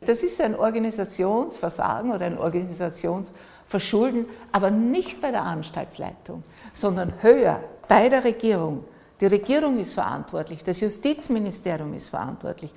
Das 0.00 0.22
ist 0.22 0.40
ein 0.40 0.54
Organisationsversagen 0.54 2.12
oder 2.12 2.26
ein 2.26 2.38
Organisationsverschulden, 2.38 4.26
aber 4.52 4.70
nicht 4.70 5.20
bei 5.20 5.30
der 5.30 5.42
Anstaltsleitung, 5.42 6.44
sondern 6.72 7.12
höher 7.22 7.62
bei 7.88 8.08
der 8.08 8.24
Regierung. 8.24 8.84
Die 9.20 9.26
Regierung 9.26 9.78
ist 9.80 9.94
verantwortlich, 9.94 10.62
das 10.62 10.80
Justizministerium 10.80 11.92
ist 11.94 12.08
verantwortlich. 12.08 12.70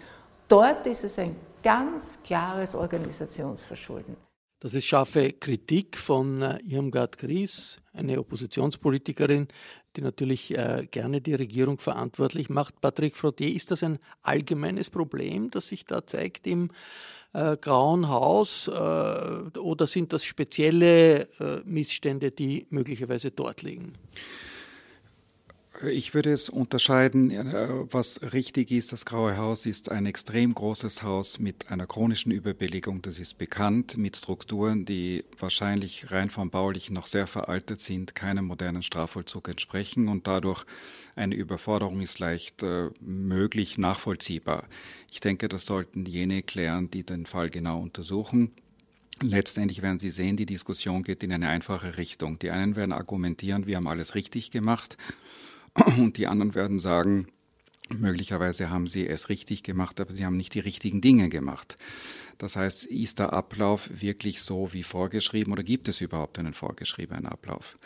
Dort 0.47 0.88
ist 0.88 1.03
es 1.03 1.19
ein 1.19 1.36
ganz 1.62 2.17
klares 2.23 2.73
Organisationsverschulden. 2.75 4.17
Das 4.60 4.75
ist 4.75 4.86
scharfe 4.86 5.34
Kritik 5.34 5.97
von 5.97 6.39
äh, 6.39 6.60
Irmgard 6.63 7.17
Gries, 7.17 7.81
eine 7.93 8.19
Oppositionspolitikerin, 8.19 9.47
die 9.95 10.01
natürlich 10.01 10.58
äh, 10.58 10.88
gerne 10.89 11.21
die 11.21 11.34
Regierung 11.34 11.80
verantwortlich 11.80 12.49
macht. 12.49 12.82
Patrick 12.82 13.15
Frottier, 13.15 13.54
ist 13.54 13.71
das 13.71 13.84
ein 13.84 13.99
allgemeines 14.23 14.89
Problem, 14.89 15.51
das 15.51 15.67
sich 15.67 15.86
da 15.86 16.06
zeigt 16.06 16.47
im 16.47 16.69
äh, 17.34 17.58
Grauen 17.58 18.10
Haus 18.10 18.67
äh, 18.67 18.71
oder 18.71 19.88
sind 19.88 20.13
das 20.13 20.23
spezielle 20.23 21.27
äh, 21.39 21.62
Missstände, 21.65 22.32
die 22.32 22.67
möglicherweise 22.69 23.32
dort 23.32 23.62
liegen? 23.62 23.93
Ich 25.89 26.13
würde 26.13 26.31
es 26.31 26.49
unterscheiden, 26.49 27.31
äh, 27.31 27.67
was 27.91 28.33
richtig 28.33 28.71
ist. 28.71 28.91
Das 28.91 29.05
Graue 29.05 29.37
Haus 29.37 29.65
ist 29.65 29.89
ein 29.89 30.05
extrem 30.05 30.53
großes 30.53 31.01
Haus 31.01 31.39
mit 31.39 31.71
einer 31.71 31.87
chronischen 31.87 32.31
Überbelegung, 32.31 33.01
das 33.01 33.17
ist 33.17 33.37
bekannt, 33.37 33.97
mit 33.97 34.15
Strukturen, 34.15 34.85
die 34.85 35.23
wahrscheinlich 35.39 36.11
rein 36.11 36.29
vom 36.29 36.51
Baulichen 36.51 36.93
noch 36.93 37.07
sehr 37.07 37.25
veraltet 37.25 37.81
sind, 37.81 38.13
keinem 38.13 38.45
modernen 38.45 38.83
Strafvollzug 38.83 39.49
entsprechen 39.49 40.07
und 40.07 40.27
dadurch 40.27 40.65
eine 41.15 41.35
Überforderung 41.35 42.01
ist 42.01 42.19
leicht 42.19 42.61
äh, 42.61 42.89
möglich, 42.99 43.77
nachvollziehbar. 43.77 44.67
Ich 45.11 45.19
denke, 45.19 45.47
das 45.47 45.65
sollten 45.65 46.05
jene 46.05 46.43
klären, 46.43 46.91
die 46.91 47.03
den 47.03 47.25
Fall 47.25 47.49
genau 47.49 47.81
untersuchen. 47.81 48.51
Letztendlich 49.19 49.81
werden 49.81 49.99
Sie 49.99 50.09
sehen, 50.09 50.37
die 50.37 50.45
Diskussion 50.45 51.03
geht 51.03 51.23
in 51.23 51.31
eine 51.31 51.49
einfache 51.49 51.97
Richtung. 51.97 52.39
Die 52.39 52.49
einen 52.49 52.75
werden 52.75 52.91
argumentieren, 52.91 53.67
wir 53.67 53.77
haben 53.77 53.87
alles 53.87 54.15
richtig 54.15 54.51
gemacht 54.51 54.97
und 55.97 56.17
die 56.17 56.27
anderen 56.27 56.55
werden 56.55 56.79
sagen, 56.79 57.27
möglicherweise 57.89 58.69
haben 58.69 58.88
sie 58.88 59.07
es 59.07 59.29
richtig 59.29 59.63
gemacht, 59.63 59.99
aber 59.99 60.13
sie 60.13 60.25
haben 60.25 60.38
nicht 60.38 60.53
die 60.53 60.60
richtigen 60.60 61.01
Dinge 61.01 61.29
gemacht. 61.29 61.77
Das 62.41 62.56
heißt, 62.56 62.86
ist 62.86 63.19
der 63.19 63.34
Ablauf 63.34 63.88
wirklich 64.01 64.41
so 64.41 64.73
wie 64.73 64.82
vorgeschrieben 64.82 65.54
oder 65.54 65.62
gibt 65.62 65.88
es 65.88 66.01
überhaupt 66.01 66.39
einen 66.39 66.56
vorgeschriebenen 66.56 67.27
Ablauf? 67.27 67.77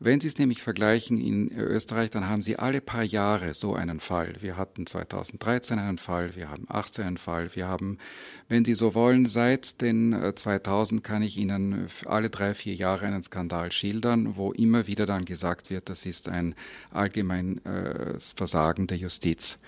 Wenn 0.00 0.18
Sie 0.18 0.28
es 0.28 0.38
nämlich 0.38 0.62
vergleichen 0.62 1.20
in 1.20 1.52
Österreich, 1.52 2.08
dann 2.08 2.26
haben 2.26 2.40
Sie 2.40 2.58
alle 2.58 2.80
paar 2.80 3.02
Jahre 3.02 3.52
so 3.52 3.74
einen 3.74 4.00
Fall. 4.00 4.36
Wir 4.40 4.56
hatten 4.56 4.86
2013 4.86 5.78
einen 5.78 5.98
Fall, 5.98 6.34
wir 6.36 6.50
haben 6.50 6.64
18 6.68 7.04
einen 7.04 7.16
Fall, 7.18 7.54
wir 7.54 7.68
haben, 7.68 7.98
wenn 8.48 8.64
Sie 8.64 8.72
so 8.72 8.94
wollen, 8.94 9.26
seit 9.26 9.82
den 9.82 10.32
2000 10.34 11.00
äh, 11.00 11.02
kann 11.02 11.20
ich 11.20 11.36
Ihnen 11.36 11.86
alle 12.06 12.30
drei, 12.30 12.54
vier 12.54 12.74
Jahre 12.74 13.04
einen 13.04 13.22
Skandal 13.22 13.70
schildern, 13.72 14.38
wo 14.38 14.52
immer 14.52 14.86
wieder 14.86 15.04
dann 15.04 15.26
gesagt 15.26 15.68
wird, 15.68 15.90
das 15.90 16.06
ist 16.06 16.30
ein 16.30 16.54
allgemeines 16.92 18.32
Versagen 18.34 18.86
der 18.86 18.96
Justiz. 18.96 19.58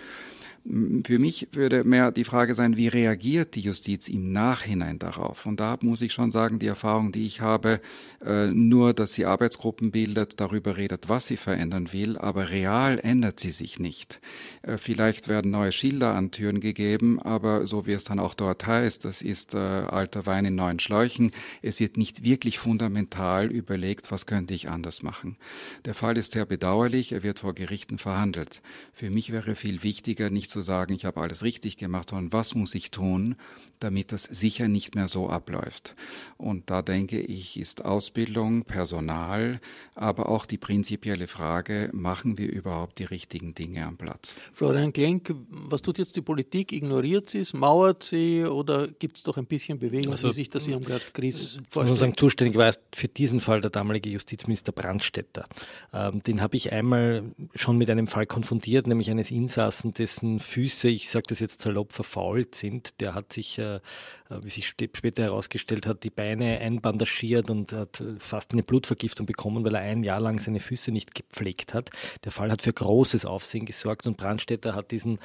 Für 0.62 1.18
mich 1.18 1.48
würde 1.52 1.84
mehr 1.84 2.12
die 2.12 2.24
Frage 2.24 2.54
sein, 2.54 2.76
wie 2.76 2.88
reagiert 2.88 3.54
die 3.54 3.60
Justiz 3.60 4.08
im 4.08 4.30
Nachhinein 4.30 4.98
darauf? 4.98 5.46
Und 5.46 5.58
da 5.58 5.78
muss 5.80 6.02
ich 6.02 6.12
schon 6.12 6.30
sagen, 6.30 6.58
die 6.58 6.66
Erfahrung, 6.66 7.12
die 7.12 7.24
ich 7.24 7.40
habe, 7.40 7.80
äh, 8.22 8.48
nur, 8.48 8.92
dass 8.92 9.14
sie 9.14 9.24
Arbeitsgruppen 9.24 9.90
bildet, 9.90 10.38
darüber 10.38 10.76
redet, 10.76 11.08
was 11.08 11.26
sie 11.26 11.38
verändern 11.38 11.94
will, 11.94 12.18
aber 12.18 12.50
real 12.50 12.98
ändert 12.98 13.40
sie 13.40 13.52
sich 13.52 13.78
nicht. 13.78 14.20
Äh, 14.60 14.76
vielleicht 14.76 15.28
werden 15.28 15.50
neue 15.50 15.72
Schilder 15.72 16.14
an 16.14 16.30
Türen 16.30 16.60
gegeben, 16.60 17.20
aber 17.22 17.64
so 17.64 17.86
wie 17.86 17.92
es 17.92 18.04
dann 18.04 18.20
auch 18.20 18.34
dort 18.34 18.66
heißt, 18.66 19.06
das 19.06 19.22
ist 19.22 19.54
äh, 19.54 19.58
alter 19.58 20.26
Wein 20.26 20.44
in 20.44 20.56
neuen 20.56 20.78
Schläuchen. 20.78 21.30
Es 21.62 21.80
wird 21.80 21.96
nicht 21.96 22.22
wirklich 22.22 22.58
fundamental 22.58 23.50
überlegt, 23.50 24.12
was 24.12 24.26
könnte 24.26 24.52
ich 24.52 24.68
anders 24.68 25.02
machen. 25.02 25.38
Der 25.86 25.94
Fall 25.94 26.18
ist 26.18 26.32
sehr 26.32 26.44
bedauerlich, 26.44 27.12
er 27.12 27.22
wird 27.22 27.38
vor 27.38 27.54
Gerichten 27.54 27.96
verhandelt. 27.96 28.60
Für 28.92 29.08
mich 29.08 29.32
wäre 29.32 29.54
viel 29.54 29.82
wichtiger, 29.82 30.28
nicht 30.28 30.49
zu 30.50 30.60
sagen, 30.60 30.92
ich 30.92 31.04
habe 31.04 31.20
alles 31.20 31.42
richtig 31.42 31.76
gemacht, 31.76 32.10
sondern 32.10 32.32
was 32.32 32.54
muss 32.54 32.74
ich 32.74 32.90
tun, 32.90 33.36
damit 33.80 34.12
das 34.12 34.24
sicher 34.24 34.68
nicht 34.68 34.94
mehr 34.94 35.08
so 35.08 35.28
abläuft. 35.28 35.94
Und 36.36 36.68
da 36.68 36.82
denke 36.82 37.18
ich, 37.18 37.58
ist 37.58 37.84
Ausbildung, 37.84 38.64
Personal, 38.64 39.60
aber 39.94 40.28
auch 40.28 40.44
die 40.44 40.58
prinzipielle 40.58 41.26
Frage, 41.26 41.88
machen 41.92 42.36
wir 42.36 42.52
überhaupt 42.52 42.98
die 42.98 43.04
richtigen 43.04 43.54
Dinge 43.54 43.86
am 43.86 43.96
Platz? 43.96 44.36
Florian 44.52 44.92
Klenk, 44.92 45.34
was 45.48 45.80
tut 45.80 45.98
jetzt 45.98 46.14
die 46.16 46.20
Politik? 46.20 46.72
Ignoriert 46.72 47.30
sie 47.30 47.38
es, 47.38 47.54
mauert 47.54 48.02
sie 48.02 48.44
oder 48.44 48.88
gibt 48.88 49.16
es 49.16 49.22
doch 49.22 49.38
ein 49.38 49.46
bisschen 49.46 49.78
Bewegung, 49.78 50.12
also, 50.12 50.28
wie 50.28 50.34
sich 50.34 50.50
das 50.50 50.66
Irmgard 50.66 51.14
Gries 51.14 51.58
vorstellt? 51.68 51.86
Ich 51.86 51.90
muss 51.90 52.00
sagen, 52.00 52.16
zuständig 52.16 52.56
war 52.56 52.74
für 52.94 53.08
diesen 53.08 53.40
Fall 53.40 53.62
der 53.62 53.70
damalige 53.70 54.10
Justizminister 54.10 54.72
Brandstätter. 54.72 55.46
Ähm, 55.92 56.22
den 56.22 56.42
habe 56.42 56.56
ich 56.56 56.72
einmal 56.72 57.22
schon 57.54 57.78
mit 57.78 57.88
einem 57.88 58.06
Fall 58.06 58.26
konfrontiert, 58.26 58.86
nämlich 58.86 59.10
eines 59.10 59.30
Insassen, 59.30 59.94
dessen 59.94 60.39
Füße, 60.40 60.88
ich 60.88 61.10
sage 61.10 61.26
das 61.28 61.40
jetzt 61.40 61.62
salopp, 61.62 61.92
verfault 61.92 62.54
sind. 62.54 63.00
Der 63.00 63.14
hat 63.14 63.32
sich, 63.32 63.58
äh, 63.58 63.80
wie 64.28 64.50
sich 64.50 64.68
später 64.68 65.22
herausgestellt 65.22 65.86
hat, 65.86 66.02
die 66.02 66.10
Beine 66.10 66.58
einbandagiert 66.58 67.50
und 67.50 67.72
hat 67.72 68.02
fast 68.18 68.52
eine 68.52 68.62
Blutvergiftung 68.62 69.26
bekommen, 69.26 69.64
weil 69.64 69.74
er 69.74 69.82
ein 69.82 70.02
Jahr 70.02 70.20
lang 70.20 70.38
seine 70.38 70.60
Füße 70.60 70.90
nicht 70.92 71.14
gepflegt 71.14 71.74
hat. 71.74 71.90
Der 72.24 72.32
Fall 72.32 72.50
hat 72.50 72.62
für 72.62 72.72
großes 72.72 73.24
Aufsehen 73.24 73.66
gesorgt 73.66 74.06
und 74.06 74.16
Brandstätter 74.16 74.74
hat 74.74 74.90
diesen 74.90 75.18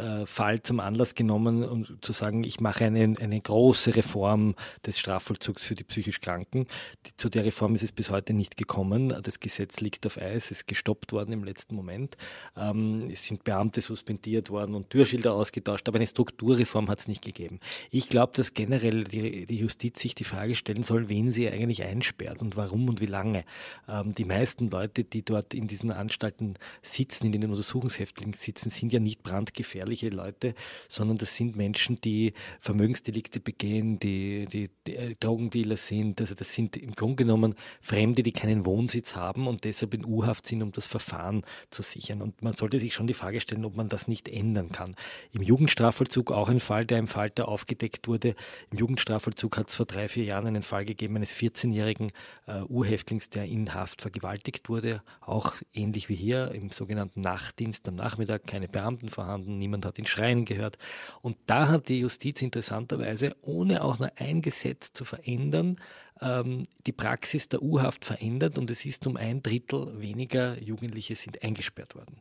äh, 0.00 0.26
Fall 0.26 0.62
zum 0.62 0.80
Anlass 0.80 1.14
genommen, 1.14 1.64
um 1.64 2.00
zu 2.00 2.12
sagen, 2.12 2.44
ich 2.44 2.60
mache 2.60 2.86
eine, 2.86 3.14
eine 3.20 3.40
große 3.40 3.96
Reform 3.96 4.54
des 4.86 4.98
Strafvollzugs 4.98 5.64
für 5.64 5.74
die 5.74 5.84
psychisch 5.84 6.20
Kranken. 6.20 6.66
Die, 7.06 7.16
zu 7.16 7.28
der 7.28 7.44
Reform 7.44 7.74
ist 7.74 7.82
es 7.82 7.92
bis 7.92 8.10
heute 8.10 8.32
nicht 8.32 8.56
gekommen. 8.56 9.14
Das 9.22 9.40
Gesetz 9.40 9.80
liegt 9.80 10.06
auf 10.06 10.18
Eis, 10.18 10.50
ist 10.50 10.66
gestoppt 10.66 11.12
worden 11.12 11.32
im 11.32 11.44
letzten 11.44 11.74
Moment. 11.74 12.16
Ähm, 12.56 13.10
es 13.10 13.26
sind 13.26 13.44
Beamte 13.44 13.80
suspendiert 13.80 14.50
worden 14.50 14.59
und 14.64 14.90
Türschilder 14.90 15.32
ausgetauscht, 15.32 15.88
aber 15.88 15.96
eine 15.96 16.06
Strukturreform 16.06 16.88
hat 16.88 17.00
es 17.00 17.08
nicht 17.08 17.22
gegeben. 17.22 17.60
Ich 17.90 18.08
glaube, 18.08 18.32
dass 18.34 18.54
generell 18.54 19.04
die, 19.04 19.46
die, 19.46 19.56
Justiz 19.56 20.00
sich 20.00 20.14
die 20.14 20.24
Frage 20.24 20.56
stellen 20.56 20.82
soll, 20.82 21.08
wen 21.08 21.32
sie 21.32 21.48
eigentlich 21.48 21.82
einsperrt 21.82 22.42
und 22.42 22.56
warum 22.56 22.88
und 22.88 23.00
wie 23.00 23.06
lange. 23.06 23.44
Ähm, 23.88 24.14
die 24.14 24.24
meisten 24.24 24.70
Leute, 24.70 25.04
die 25.04 25.22
dort 25.22 25.54
in 25.54 25.66
diesen 25.66 25.90
Anstalten 25.90 26.54
sitzen, 26.82 27.26
in 27.26 27.32
den 27.32 27.50
Untersuchungshäftlingen 27.50 28.34
sitzen, 28.34 28.70
sind 28.70 28.92
ja 28.92 29.00
nicht 29.00 29.22
brandgefährlich 29.22 29.80
gefährliche 29.80 30.08
Leute, 30.08 30.54
sondern 30.88 31.16
das 31.16 31.36
sind 31.36 31.56
Menschen, 31.56 32.00
die 32.00 32.32
Vermögensdelikte 32.60 33.40
begehen, 33.40 33.98
die, 33.98 34.46
die, 34.46 34.70
die 34.86 34.96
äh, 34.96 35.14
Drogendealer 35.18 35.76
sind. 35.76 36.20
Also 36.20 36.34
das 36.34 36.54
sind 36.54 36.76
im 36.76 36.92
Grunde 36.92 37.16
genommen 37.16 37.54
Fremde, 37.80 38.22
die 38.22 38.32
keinen 38.32 38.66
Wohnsitz 38.66 39.14
haben 39.14 39.46
und 39.46 39.64
deshalb 39.64 39.94
in 39.94 40.04
U-Haft 40.04 40.46
sind, 40.46 40.62
um 40.62 40.72
das 40.72 40.86
Verfahren 40.86 41.42
zu 41.70 41.82
sichern. 41.82 42.22
Und 42.22 42.42
man 42.42 42.52
sollte 42.52 42.78
sich 42.78 42.94
schon 42.94 43.06
die 43.06 43.14
Frage 43.14 43.40
stellen, 43.40 43.64
ob 43.64 43.76
man 43.76 43.88
das 43.88 44.08
nicht 44.08 44.28
ändern 44.50 44.72
kann. 44.72 44.96
Im 45.32 45.42
Jugendstrafvollzug 45.42 46.32
auch 46.32 46.48
ein 46.48 46.58
Fall, 46.58 46.84
der 46.84 46.98
im 46.98 47.06
Falter 47.06 47.46
aufgedeckt 47.46 48.08
wurde. 48.08 48.34
Im 48.70 48.78
Jugendstrafvollzug 48.78 49.56
hat 49.56 49.68
es 49.68 49.76
vor 49.76 49.86
drei, 49.86 50.08
vier 50.08 50.24
Jahren 50.24 50.48
einen 50.48 50.64
Fall 50.64 50.84
gegeben 50.84 51.16
eines 51.16 51.34
14-jährigen 51.34 52.10
äh, 52.46 52.62
U-Häftlings, 52.62 53.30
der 53.30 53.44
in 53.44 53.72
Haft 53.74 54.02
vergewaltigt 54.02 54.68
wurde. 54.68 55.02
Auch 55.20 55.54
ähnlich 55.72 56.08
wie 56.08 56.16
hier 56.16 56.50
im 56.50 56.70
sogenannten 56.70 57.20
Nachtdienst 57.20 57.86
am 57.88 57.94
Nachmittag, 57.94 58.46
keine 58.46 58.68
Beamten 58.68 59.08
vorhanden, 59.08 59.58
niemand 59.58 59.86
hat 59.86 59.98
ihn 59.98 60.06
schreien 60.06 60.44
gehört. 60.44 60.78
Und 61.22 61.36
da 61.46 61.68
hat 61.68 61.88
die 61.88 62.00
Justiz 62.00 62.42
interessanterweise, 62.42 63.36
ohne 63.42 63.84
auch 63.84 63.98
nur 64.00 64.10
ein 64.16 64.42
Gesetz 64.42 64.92
zu 64.92 65.04
verändern, 65.04 65.76
ähm, 66.20 66.64
die 66.86 66.92
Praxis 66.92 67.48
der 67.48 67.62
U-Haft 67.62 68.04
verändert 68.04 68.58
und 68.58 68.70
es 68.70 68.84
ist 68.84 69.06
um 69.06 69.16
ein 69.16 69.42
Drittel 69.42 70.00
weniger 70.00 70.60
Jugendliche 70.62 71.14
sind 71.14 71.42
eingesperrt 71.42 71.94
worden. 71.94 72.20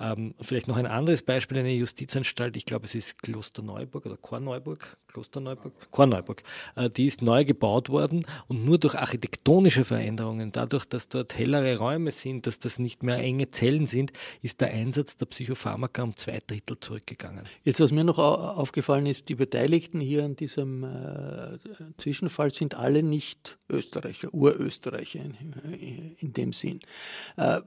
Ähm, 0.00 0.34
vielleicht 0.40 0.68
noch 0.68 0.76
ein 0.76 0.86
anderes 0.86 1.22
Beispiel, 1.22 1.58
eine 1.58 1.72
Justizanstalt, 1.72 2.56
ich 2.56 2.66
glaube 2.66 2.86
es 2.86 2.94
ist 2.94 3.22
Klosterneuburg 3.22 4.06
oder 4.06 4.16
Korneuburg, 4.16 4.96
Klosterneuburg, 5.08 5.90
Korneuburg, 5.90 6.42
äh, 6.76 6.90
die 6.90 7.06
ist 7.06 7.22
neu 7.22 7.44
gebaut 7.44 7.88
worden 7.88 8.26
und 8.46 8.64
nur 8.64 8.78
durch 8.78 8.94
architektonische 8.94 9.84
Veränderungen, 9.84 10.52
dadurch, 10.52 10.84
dass 10.84 11.08
dort 11.08 11.36
hellere 11.36 11.78
Räume 11.78 12.10
sind, 12.10 12.46
dass 12.46 12.58
das 12.58 12.78
nicht 12.78 13.02
mehr 13.02 13.18
enge 13.18 13.50
Zellen 13.50 13.86
sind, 13.86 14.12
ist 14.42 14.60
der 14.60 14.70
Einsatz 14.70 15.16
der 15.16 15.26
Psychopharmaka 15.26 16.02
um 16.02 16.16
zwei 16.16 16.40
Drittel 16.46 16.78
zurückgegangen. 16.80 17.44
Jetzt, 17.64 17.80
was 17.80 17.92
mir 17.92 18.04
noch 18.04 18.18
aufgefallen 18.18 19.06
ist, 19.06 19.28
die 19.28 19.34
Beteiligten 19.34 20.00
hier 20.00 20.24
an 20.24 20.36
diesem 20.36 20.84
äh, 20.84 21.58
Zwischenfall 21.96 22.52
sind 22.52 22.74
alle 22.74 23.02
nicht 23.02 23.37
nicht 23.38 23.58
Österreicher, 23.68 24.32
Urösterreicher 24.32 25.20
in, 25.20 26.16
in 26.18 26.32
dem 26.32 26.52
Sinn. 26.52 26.80
Äh, 27.36 27.60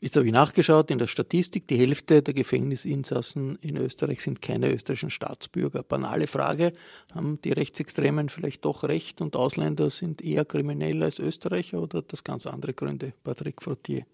jetzt 0.00 0.16
habe 0.16 0.26
ich 0.26 0.32
nachgeschaut 0.32 0.90
in 0.90 0.98
der 0.98 1.06
Statistik, 1.06 1.66
die 1.68 1.78
Hälfte 1.78 2.22
der 2.22 2.34
Gefängnisinsassen 2.34 3.56
in 3.60 3.76
Österreich 3.76 4.22
sind 4.22 4.42
keine 4.42 4.72
österreichischen 4.72 5.10
Staatsbürger. 5.10 5.82
Banale 5.82 6.26
Frage, 6.26 6.72
haben 7.14 7.40
die 7.42 7.52
Rechtsextremen 7.52 8.28
vielleicht 8.28 8.64
doch 8.64 8.84
recht 8.84 9.20
und 9.20 9.36
Ausländer 9.36 9.90
sind 9.90 10.22
eher 10.22 10.44
kriminell 10.44 11.02
als 11.02 11.18
Österreicher 11.18 11.82
oder 11.82 11.98
hat 11.98 12.12
das 12.12 12.24
ganz 12.24 12.46
andere 12.46 12.74
Gründe, 12.74 13.12
Patrick 13.22 13.62
Frottier? 13.62 14.04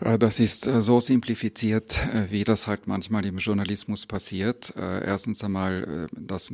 Äh, 0.00 0.18
das 0.18 0.40
ist 0.40 0.66
äh, 0.66 0.80
so 0.80 1.00
simplifiziert, 1.00 1.98
äh, 2.12 2.30
wie 2.30 2.44
das 2.44 2.66
halt 2.66 2.86
manchmal 2.86 3.24
im 3.24 3.38
Journalismus 3.38 4.06
passiert. 4.06 4.72
Erstens 4.76 5.42
einmal, 5.44 6.08
dass 6.12 6.52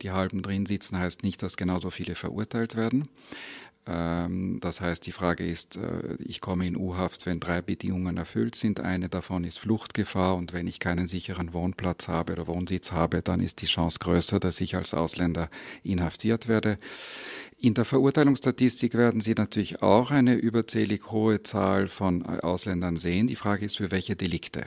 die 0.00 0.10
halben 0.10 0.42
drin 0.42 0.66
sitzen, 0.66 0.98
heißt 0.98 1.22
nicht, 1.22 1.42
dass 1.42 1.56
genauso 1.56 1.90
viele 1.90 2.14
verurteilt 2.14 2.76
werden. 2.76 3.08
Ähm, 3.86 4.58
das 4.60 4.80
heißt, 4.80 5.06
die 5.06 5.12
Frage 5.12 5.46
ist, 5.46 5.78
ich 6.18 6.40
komme 6.40 6.66
in 6.66 6.76
U-Haft, 6.76 7.26
wenn 7.26 7.40
drei 7.40 7.62
Bedingungen 7.62 8.16
erfüllt 8.16 8.54
sind. 8.54 8.80
Eine 8.80 9.08
davon 9.08 9.44
ist 9.44 9.58
Fluchtgefahr 9.58 10.36
und 10.36 10.52
wenn 10.52 10.66
ich 10.66 10.80
keinen 10.80 11.06
sicheren 11.06 11.52
Wohnplatz 11.52 12.08
habe 12.08 12.32
oder 12.32 12.46
Wohnsitz 12.46 12.92
habe, 12.92 13.22
dann 13.22 13.40
ist 13.40 13.62
die 13.62 13.66
Chance 13.66 13.98
größer, 14.00 14.40
dass 14.40 14.60
ich 14.60 14.76
als 14.76 14.94
Ausländer 14.94 15.48
inhaftiert 15.82 16.48
werde. 16.48 16.78
In 17.64 17.74
der 17.74 17.84
Verurteilungsstatistik 17.84 18.94
werden 18.94 19.20
Sie 19.20 19.34
natürlich 19.34 19.82
auch 19.82 20.10
eine 20.10 20.34
überzählig 20.34 21.12
hohe 21.12 21.44
Zahl 21.44 21.86
von 21.86 22.26
Ausländern 22.26 22.96
sehen. 22.96 23.28
Die 23.28 23.36
Frage 23.36 23.64
ist, 23.64 23.76
für 23.76 23.92
welche 23.92 24.16
Delikte. 24.16 24.64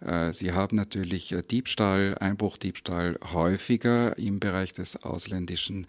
Äh, 0.00 0.32
Sie 0.32 0.52
haben 0.52 0.76
natürlich 0.76 1.34
Diebstahl, 1.50 2.16
Einbruchdiebstahl 2.20 3.18
häufiger 3.32 4.16
im 4.16 4.38
Bereich 4.38 4.72
des 4.72 5.02
ausländischen 5.02 5.88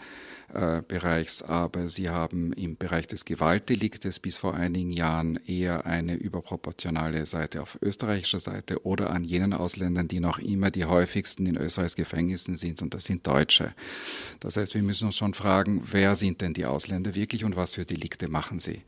äh, 0.53 0.81
Bereichs, 0.87 1.41
aber 1.41 1.87
sie 1.87 2.09
haben 2.09 2.53
im 2.53 2.77
Bereich 2.77 3.07
des 3.07 3.25
Gewaltdeliktes 3.25 4.19
bis 4.19 4.37
vor 4.37 4.53
einigen 4.53 4.91
Jahren 4.91 5.39
eher 5.45 5.85
eine 5.85 6.15
überproportionale 6.15 7.25
Seite 7.25 7.61
auf 7.61 7.77
österreichischer 7.81 8.39
Seite 8.39 8.85
oder 8.85 9.11
an 9.11 9.23
jenen 9.23 9.53
Ausländern, 9.53 10.07
die 10.07 10.19
noch 10.19 10.39
immer 10.39 10.71
die 10.71 10.85
häufigsten 10.85 11.45
in 11.45 11.57
Österreichs 11.57 11.95
Gefängnissen 11.95 12.57
sind, 12.57 12.81
und 12.81 12.93
das 12.93 13.05
sind 13.05 13.25
Deutsche. 13.25 13.73
Das 14.39 14.57
heißt, 14.57 14.75
wir 14.75 14.83
müssen 14.83 15.05
uns 15.05 15.17
schon 15.17 15.33
fragen, 15.33 15.83
wer 15.91 16.15
sind 16.15 16.41
denn 16.41 16.53
die 16.53 16.65
Ausländer 16.65 17.15
wirklich 17.15 17.43
und 17.43 17.55
was 17.55 17.75
für 17.75 17.85
Delikte 17.85 18.27
machen 18.27 18.59
sie? 18.59 18.81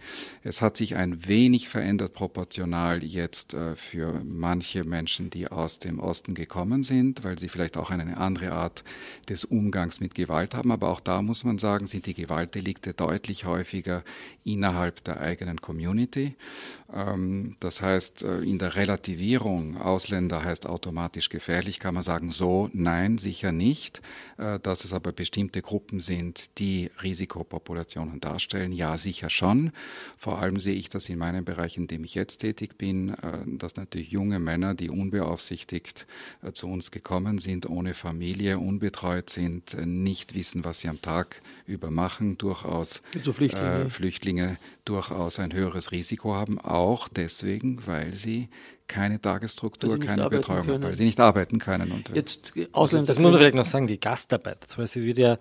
Es 0.43 0.61
hat 0.61 0.77
sich 0.77 0.95
ein 0.95 1.27
wenig 1.27 1.69
verändert 1.69 2.13
proportional 2.13 3.03
jetzt 3.03 3.53
äh, 3.53 3.75
für 3.75 4.21
manche 4.23 4.83
Menschen, 4.83 5.29
die 5.29 5.47
aus 5.47 5.79
dem 5.79 5.99
Osten 5.99 6.33
gekommen 6.33 6.83
sind, 6.83 7.23
weil 7.23 7.39
sie 7.39 7.49
vielleicht 7.49 7.77
auch 7.77 7.89
eine 7.89 8.17
andere 8.17 8.51
Art 8.51 8.83
des 9.29 9.45
Umgangs 9.45 9.99
mit 9.99 10.15
Gewalt 10.15 10.55
haben, 10.55 10.71
aber 10.71 10.89
auch 10.89 10.99
da 10.99 11.21
muss 11.21 11.43
man 11.43 11.52
man 11.53 11.59
sagen, 11.59 11.87
sind 11.87 12.05
die 12.05 12.13
Gewaltdelikte 12.13 12.93
deutlich 12.93 13.45
häufiger 13.45 14.03
innerhalb 14.43 15.03
der 15.03 15.21
eigenen 15.21 15.61
Community. 15.61 16.35
Ähm, 16.93 17.55
das 17.59 17.81
heißt, 17.81 18.23
äh, 18.23 18.39
in 18.39 18.59
der 18.59 18.75
Relativierung, 18.75 19.77
Ausländer 19.77 20.43
heißt 20.43 20.65
automatisch 20.65 21.29
gefährlich, 21.29 21.79
kann 21.79 21.93
man 21.93 22.03
sagen, 22.03 22.31
so, 22.31 22.69
nein, 22.73 23.17
sicher 23.17 23.51
nicht. 23.51 24.01
Äh, 24.37 24.59
dass 24.59 24.83
es 24.83 24.93
aber 24.93 25.11
bestimmte 25.11 25.61
Gruppen 25.61 25.99
sind, 25.99 26.57
die 26.57 26.89
Risikopopulationen 27.01 28.19
darstellen, 28.19 28.71
ja, 28.71 28.97
sicher 28.97 29.29
schon. 29.29 29.71
Vor 30.17 30.39
allem 30.39 30.59
sehe 30.59 30.75
ich 30.75 30.89
das 30.89 31.09
in 31.09 31.17
meinem 31.17 31.45
Bereich, 31.45 31.77
in 31.77 31.87
dem 31.87 32.03
ich 32.03 32.15
jetzt 32.15 32.39
tätig 32.39 32.77
bin, 32.77 33.09
äh, 33.09 33.39
dass 33.45 33.75
natürlich 33.75 34.11
junge 34.11 34.39
Männer, 34.39 34.73
die 34.73 34.89
unbeaufsichtigt 34.89 36.07
zu 36.53 36.67
uns 36.67 36.91
gekommen 36.91 37.37
sind, 37.37 37.69
ohne 37.69 37.93
Familie, 37.93 38.59
unbetreut 38.59 39.29
sind, 39.29 39.75
nicht 39.85 40.33
wissen, 40.33 40.65
was 40.65 40.79
sie 40.79 40.89
am 40.89 41.01
Tag 41.01 41.41
über 41.65 41.91
machen, 41.91 42.37
durchaus 42.37 43.01
also 43.15 43.33
Flüchtlinge. 43.33 43.85
Äh, 43.85 43.89
Flüchtlinge 43.89 44.57
durchaus 44.85 45.39
ein 45.39 45.53
höheres 45.53 45.91
Risiko 45.91 46.33
haben, 46.33 46.59
auch 46.59 47.07
deswegen, 47.07 47.85
weil 47.85 48.13
sie 48.13 48.49
keine 48.87 49.21
Tagesstruktur, 49.21 49.99
keine 49.99 50.29
Betreuung, 50.29 50.65
können. 50.65 50.83
weil 50.83 50.95
sie 50.95 51.05
nicht 51.05 51.19
arbeiten 51.19 51.59
können. 51.59 51.91
Und 51.91 52.09
Jetzt 52.09 52.53
Ausländer. 52.71 53.07
Das 53.07 53.19
muss 53.19 53.31
man 53.31 53.39
vielleicht 53.39 53.55
noch 53.55 53.65
sagen, 53.65 53.87
die 53.87 53.99
Gastarbeiter. 53.99 54.67
Zum 54.67 54.83
Beispiel 54.83 55.05
wird 55.05 55.17
ja 55.17 55.37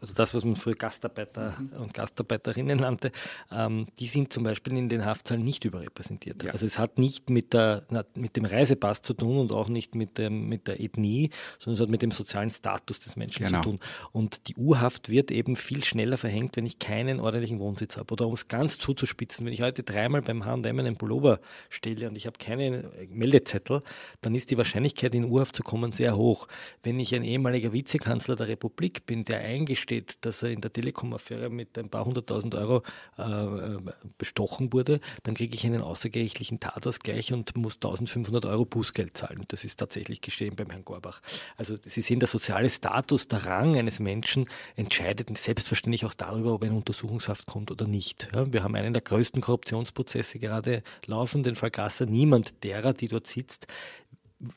also 0.00 0.14
das, 0.14 0.34
was 0.34 0.44
man 0.44 0.56
früher 0.56 0.74
Gastarbeiter 0.74 1.56
mhm. 1.58 1.82
und 1.82 1.94
Gastarbeiterinnen 1.94 2.78
nannte, 2.78 3.12
ähm, 3.50 3.86
die 3.98 4.06
sind 4.06 4.32
zum 4.32 4.44
Beispiel 4.44 4.76
in 4.76 4.88
den 4.88 5.04
Haftzahlen 5.04 5.44
nicht 5.44 5.64
überrepräsentiert. 5.64 6.42
Ja. 6.42 6.52
Also 6.52 6.66
es 6.66 6.78
hat 6.78 6.98
nicht 6.98 7.30
mit, 7.30 7.52
der, 7.52 7.84
mit 8.14 8.36
dem 8.36 8.44
Reisepass 8.44 9.02
zu 9.02 9.14
tun 9.14 9.38
und 9.38 9.52
auch 9.52 9.68
nicht 9.68 9.94
mit, 9.94 10.18
dem, 10.18 10.48
mit 10.48 10.68
der 10.68 10.80
Ethnie, 10.80 11.30
sondern 11.58 11.74
es 11.74 11.80
hat 11.80 11.90
mit 11.90 12.02
dem 12.02 12.10
sozialen 12.10 12.50
Status 12.50 13.00
des 13.00 13.16
Menschen 13.16 13.46
genau. 13.46 13.58
zu 13.58 13.70
tun. 13.70 13.80
Und 14.12 14.48
die 14.48 14.56
U-Haft 14.56 15.08
wird 15.08 15.30
eben 15.30 15.56
viel 15.56 15.84
schneller 15.84 16.16
verhängt, 16.16 16.56
wenn 16.56 16.66
ich 16.66 16.78
keinen 16.78 17.20
ordentlichen 17.20 17.58
Wohnsitz 17.58 17.96
habe. 17.96 18.12
Oder 18.12 18.26
um 18.26 18.34
es 18.34 18.48
ganz 18.48 18.78
zuzuspitzen, 18.78 19.46
wenn 19.46 19.52
ich 19.52 19.62
heute 19.62 19.82
dreimal 19.82 20.22
beim 20.22 20.44
H&M 20.44 20.78
einen 20.78 20.96
Pullover 20.96 21.40
stelle 21.68 22.08
und 22.08 22.16
ich 22.16 22.26
habe 22.26 22.38
keinen 22.38 22.73
Meldezettel, 23.10 23.82
dann 24.20 24.34
ist 24.34 24.50
die 24.50 24.58
Wahrscheinlichkeit, 24.58 25.14
in 25.14 25.24
U-Haft 25.24 25.56
zu 25.56 25.62
kommen, 25.62 25.92
sehr 25.92 26.16
hoch. 26.16 26.48
Wenn 26.82 26.98
ich 26.98 27.14
ein 27.14 27.24
ehemaliger 27.24 27.72
Vizekanzler 27.72 28.36
der 28.36 28.48
Republik 28.48 29.06
bin, 29.06 29.24
der 29.24 29.40
eingesteht, 29.40 30.18
dass 30.22 30.42
er 30.42 30.50
in 30.50 30.60
der 30.60 30.72
Telekom-Affäre 30.72 31.50
mit 31.50 31.78
ein 31.78 31.88
paar 31.88 32.04
hunderttausend 32.04 32.54
Euro 32.54 32.82
äh 33.18 33.78
bestochen 34.18 34.72
wurde, 34.72 35.00
dann 35.22 35.34
kriege 35.34 35.54
ich 35.54 35.64
einen 35.66 35.82
außergerichtlichen 35.82 36.60
Tatausgleich 36.60 37.32
und 37.32 37.56
muss 37.56 37.74
1500 37.74 38.46
Euro 38.46 38.64
Bußgeld 38.64 39.16
zahlen. 39.16 39.44
Das 39.48 39.64
ist 39.64 39.78
tatsächlich 39.78 40.20
geschehen 40.20 40.56
beim 40.56 40.70
Herrn 40.70 40.84
Gorbach. 40.84 41.20
Also 41.56 41.76
Sie 41.84 42.00
sehen, 42.00 42.20
der 42.20 42.28
soziale 42.28 42.70
Status, 42.70 43.28
der 43.28 43.46
Rang 43.46 43.76
eines 43.76 44.00
Menschen 44.00 44.46
entscheidet 44.76 45.36
selbstverständlich 45.36 46.04
auch 46.04 46.14
darüber, 46.14 46.54
ob 46.54 46.62
eine 46.62 46.74
Untersuchungshaft 46.74 47.46
kommt 47.46 47.70
oder 47.70 47.86
nicht. 47.86 48.28
Ja, 48.34 48.50
wir 48.52 48.62
haben 48.62 48.74
einen 48.74 48.92
der 48.92 49.02
größten 49.02 49.42
Korruptionsprozesse 49.42 50.38
gerade 50.38 50.82
laufen, 51.06 51.42
den 51.42 51.54
Fall 51.54 51.70
Grasser. 51.70 52.06
Niemand 52.06 52.63
derer, 52.64 52.94
die 52.94 53.08
dort 53.08 53.26
sitzt, 53.26 53.66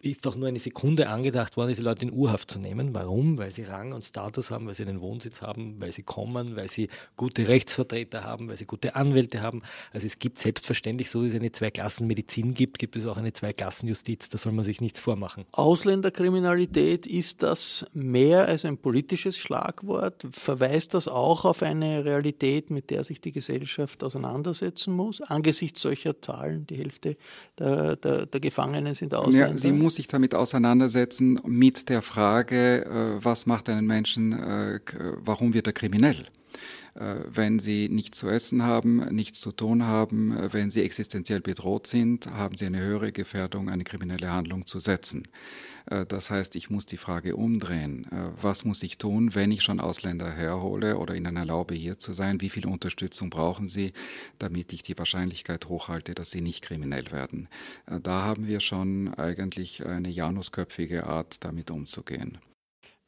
ist 0.01 0.25
doch 0.25 0.35
nur 0.35 0.47
eine 0.47 0.59
Sekunde 0.59 1.09
angedacht 1.09 1.57
worden, 1.57 1.69
diese 1.69 1.81
Leute 1.81 2.05
in 2.05 2.13
Urhaft 2.13 2.51
zu 2.51 2.59
nehmen. 2.59 2.93
Warum? 2.93 3.37
Weil 3.37 3.51
sie 3.51 3.63
Rang 3.63 3.93
und 3.93 4.03
Status 4.03 4.51
haben, 4.51 4.67
weil 4.67 4.73
sie 4.73 4.83
einen 4.83 5.01
Wohnsitz 5.01 5.41
haben, 5.41 5.75
weil 5.79 5.91
sie 5.91 6.03
kommen, 6.03 6.55
weil 6.55 6.69
sie 6.69 6.89
gute 7.15 7.47
Rechtsvertreter 7.47 8.23
haben, 8.23 8.47
weil 8.49 8.57
sie 8.57 8.65
gute 8.65 8.95
Anwälte 8.95 9.41
haben. 9.41 9.61
Also 9.93 10.07
es 10.07 10.19
gibt 10.19 10.39
selbstverständlich, 10.39 11.09
so 11.09 11.23
wie 11.23 11.27
es 11.27 11.35
eine 11.35 11.51
Zwei-Klassen-Medizin 11.51 12.53
gibt, 12.53 12.79
gibt 12.79 12.95
es 12.95 13.05
auch 13.05 13.17
eine 13.17 13.33
Zwei-Klassen-Justiz. 13.33 14.29
Da 14.29 14.37
soll 14.37 14.53
man 14.53 14.65
sich 14.65 14.81
nichts 14.81 14.99
vormachen. 14.99 15.45
Ausländerkriminalität, 15.51 17.05
ist 17.05 17.43
das 17.43 17.85
mehr 17.93 18.47
als 18.47 18.65
ein 18.65 18.77
politisches 18.77 19.37
Schlagwort? 19.37 20.25
Verweist 20.31 20.93
das 20.93 21.07
auch 21.07 21.45
auf 21.45 21.63
eine 21.63 22.05
Realität, 22.05 22.69
mit 22.69 22.89
der 22.89 23.03
sich 23.03 23.21
die 23.21 23.31
Gesellschaft 23.31 24.03
auseinandersetzen 24.03 24.93
muss? 24.93 25.21
Angesichts 25.21 25.81
solcher 25.81 26.21
Zahlen, 26.21 26.67
die 26.67 26.75
Hälfte 26.75 27.17
der, 27.59 27.95
der, 27.95 28.25
der 28.25 28.39
Gefangenen 28.39 28.93
sind 28.93 29.13
Ausländer. 29.13 29.47
Ja, 29.47 29.57
muss 29.79 29.95
sich 29.95 30.07
damit 30.07 30.35
auseinandersetzen 30.35 31.39
mit 31.45 31.89
der 31.89 32.01
Frage, 32.01 32.85
äh, 32.85 33.23
was 33.23 33.45
macht 33.45 33.69
einen 33.69 33.87
Menschen, 33.87 34.33
äh, 34.33 34.79
warum 35.23 35.53
wird 35.53 35.67
er 35.67 35.73
kriminell? 35.73 36.25
Äh, 36.97 37.15
wenn 37.27 37.59
sie 37.59 37.89
nichts 37.89 38.17
zu 38.17 38.29
essen 38.29 38.63
haben, 38.63 38.97
nichts 39.13 39.39
zu 39.39 39.51
tun 39.51 39.83
haben, 39.85 40.35
wenn 40.51 40.71
sie 40.71 40.83
existenziell 40.83 41.41
bedroht 41.41 41.87
sind, 41.87 42.27
haben 42.27 42.57
sie 42.57 42.65
eine 42.65 42.79
höhere 42.79 43.11
Gefährdung, 43.11 43.69
eine 43.69 43.83
kriminelle 43.83 44.31
Handlung 44.31 44.65
zu 44.65 44.79
setzen. 44.79 45.23
Äh, 45.89 46.05
das 46.05 46.29
heißt, 46.29 46.55
ich 46.55 46.69
muss 46.69 46.85
die 46.85 46.97
Frage 46.97 47.35
umdrehen. 47.35 48.05
Äh, 48.11 48.31
was 48.41 48.65
muss 48.65 48.83
ich 48.83 48.97
tun, 48.97 49.35
wenn 49.35 49.51
ich 49.51 49.63
schon 49.63 49.79
Ausländer 49.79 50.31
herhole 50.31 50.97
oder 50.97 51.15
ihnen 51.15 51.35
erlaube, 51.35 51.75
hier 51.75 51.99
zu 51.99 52.13
sein? 52.13 52.41
Wie 52.41 52.49
viel 52.49 52.65
Unterstützung 52.67 53.29
brauchen 53.29 53.67
sie, 53.67 53.93
damit 54.39 54.73
ich 54.73 54.83
die 54.83 54.97
Wahrscheinlichkeit 54.97 55.69
hochhalte, 55.69 56.15
dass 56.15 56.31
sie 56.31 56.41
nicht 56.41 56.63
kriminell 56.63 57.11
werden? 57.11 57.47
Äh, 57.85 57.99
da 58.01 58.23
haben 58.23 58.47
wir 58.47 58.59
schon 58.59 59.13
eigentlich 59.13 59.85
eine 59.85 60.09
janusköpfige 60.09 61.05
Art, 61.05 61.43
damit 61.43 61.71
umzugehen. 61.71 62.39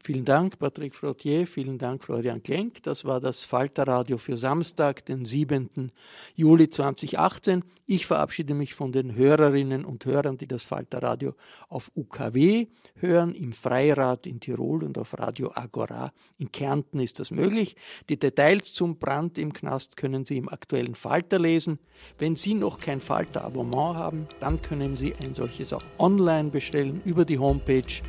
Vielen 0.02 0.24
Dank, 0.24 0.58
Patrick 0.60 0.96
Frottier. 0.96 1.46
Vielen 1.46 1.78
Dank, 1.78 2.06
Florian 2.06 2.42
Klenk. 2.42 2.82
Das 2.84 3.04
war 3.04 3.20
das 3.20 3.44
Falterradio 3.44 4.18
für 4.18 4.38
Samstag, 4.38 5.06
den 5.06 5.26
7. 5.26 5.92
Juli 6.36 6.70
2018. 6.70 7.66
Ich 7.86 8.06
verabschiede 8.06 8.54
mich 8.54 8.74
von 8.74 8.94
den 8.94 9.16
Hörerinnen 9.16 9.84
und 9.84 10.06
Hörern, 10.06 10.38
die 10.38 10.48
das 10.48 10.64
Falterradio 10.64 11.36
auf 11.68 11.92
UKW 11.96 12.68
hören. 12.96 13.36
Im 13.36 13.52
Freirad 13.52 14.26
in 14.26 14.40
Tirol 14.40 14.86
und 14.86 14.98
auf 14.98 15.18
Radio 15.20 15.52
Agora 15.54 16.14
in 16.38 16.50
Kärnten 16.52 17.00
ist 17.00 17.20
das 17.20 17.30
möglich. 17.30 17.76
Die 18.08 18.18
Details 18.18 18.74
zum 18.74 18.98
Brand 19.00 19.38
im 19.38 19.52
Knast 19.52 19.98
können 19.98 20.24
Sie 20.24 20.38
im 20.38 20.48
aktuellen 20.48 20.96
Falter 20.96 21.40
lesen. 21.40 21.78
Wenn 22.18 22.38
Sie 22.38 22.54
noch 22.54 22.80
kein 22.80 23.02
Falter-Abonnement 23.02 23.98
haben, 23.98 24.28
dann 24.40 24.62
können 24.62 24.96
Sie 24.96 25.14
ein 25.24 25.36
solches 25.36 25.74
auch 25.74 25.84
online 25.98 26.52
bestellen 26.52 27.02
über 27.04 27.26
die 27.26 27.38
Homepage 27.38 28.02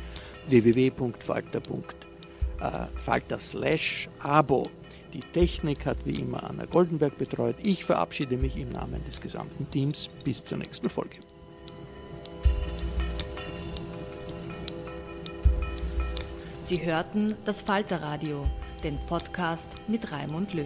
www.falter.falter 0.47 3.39
slash 3.39 4.09
abo. 4.19 4.67
Die 5.13 5.19
Technik 5.19 5.85
hat 5.85 5.97
wie 6.05 6.21
immer 6.21 6.43
Anna 6.43 6.65
Goldenberg 6.65 7.17
betreut. 7.17 7.55
Ich 7.61 7.83
verabschiede 7.83 8.37
mich 8.37 8.55
im 8.55 8.69
Namen 8.69 9.03
des 9.05 9.19
gesamten 9.19 9.69
Teams. 9.69 10.09
Bis 10.23 10.43
zur 10.43 10.57
nächsten 10.57 10.89
Folge. 10.89 11.17
Sie 16.63 16.85
hörten 16.85 17.35
das 17.43 17.61
Falterradio, 17.61 18.47
den 18.81 18.97
Podcast 19.05 19.75
mit 19.89 20.09
Raimund 20.11 20.53
Löw. 20.53 20.65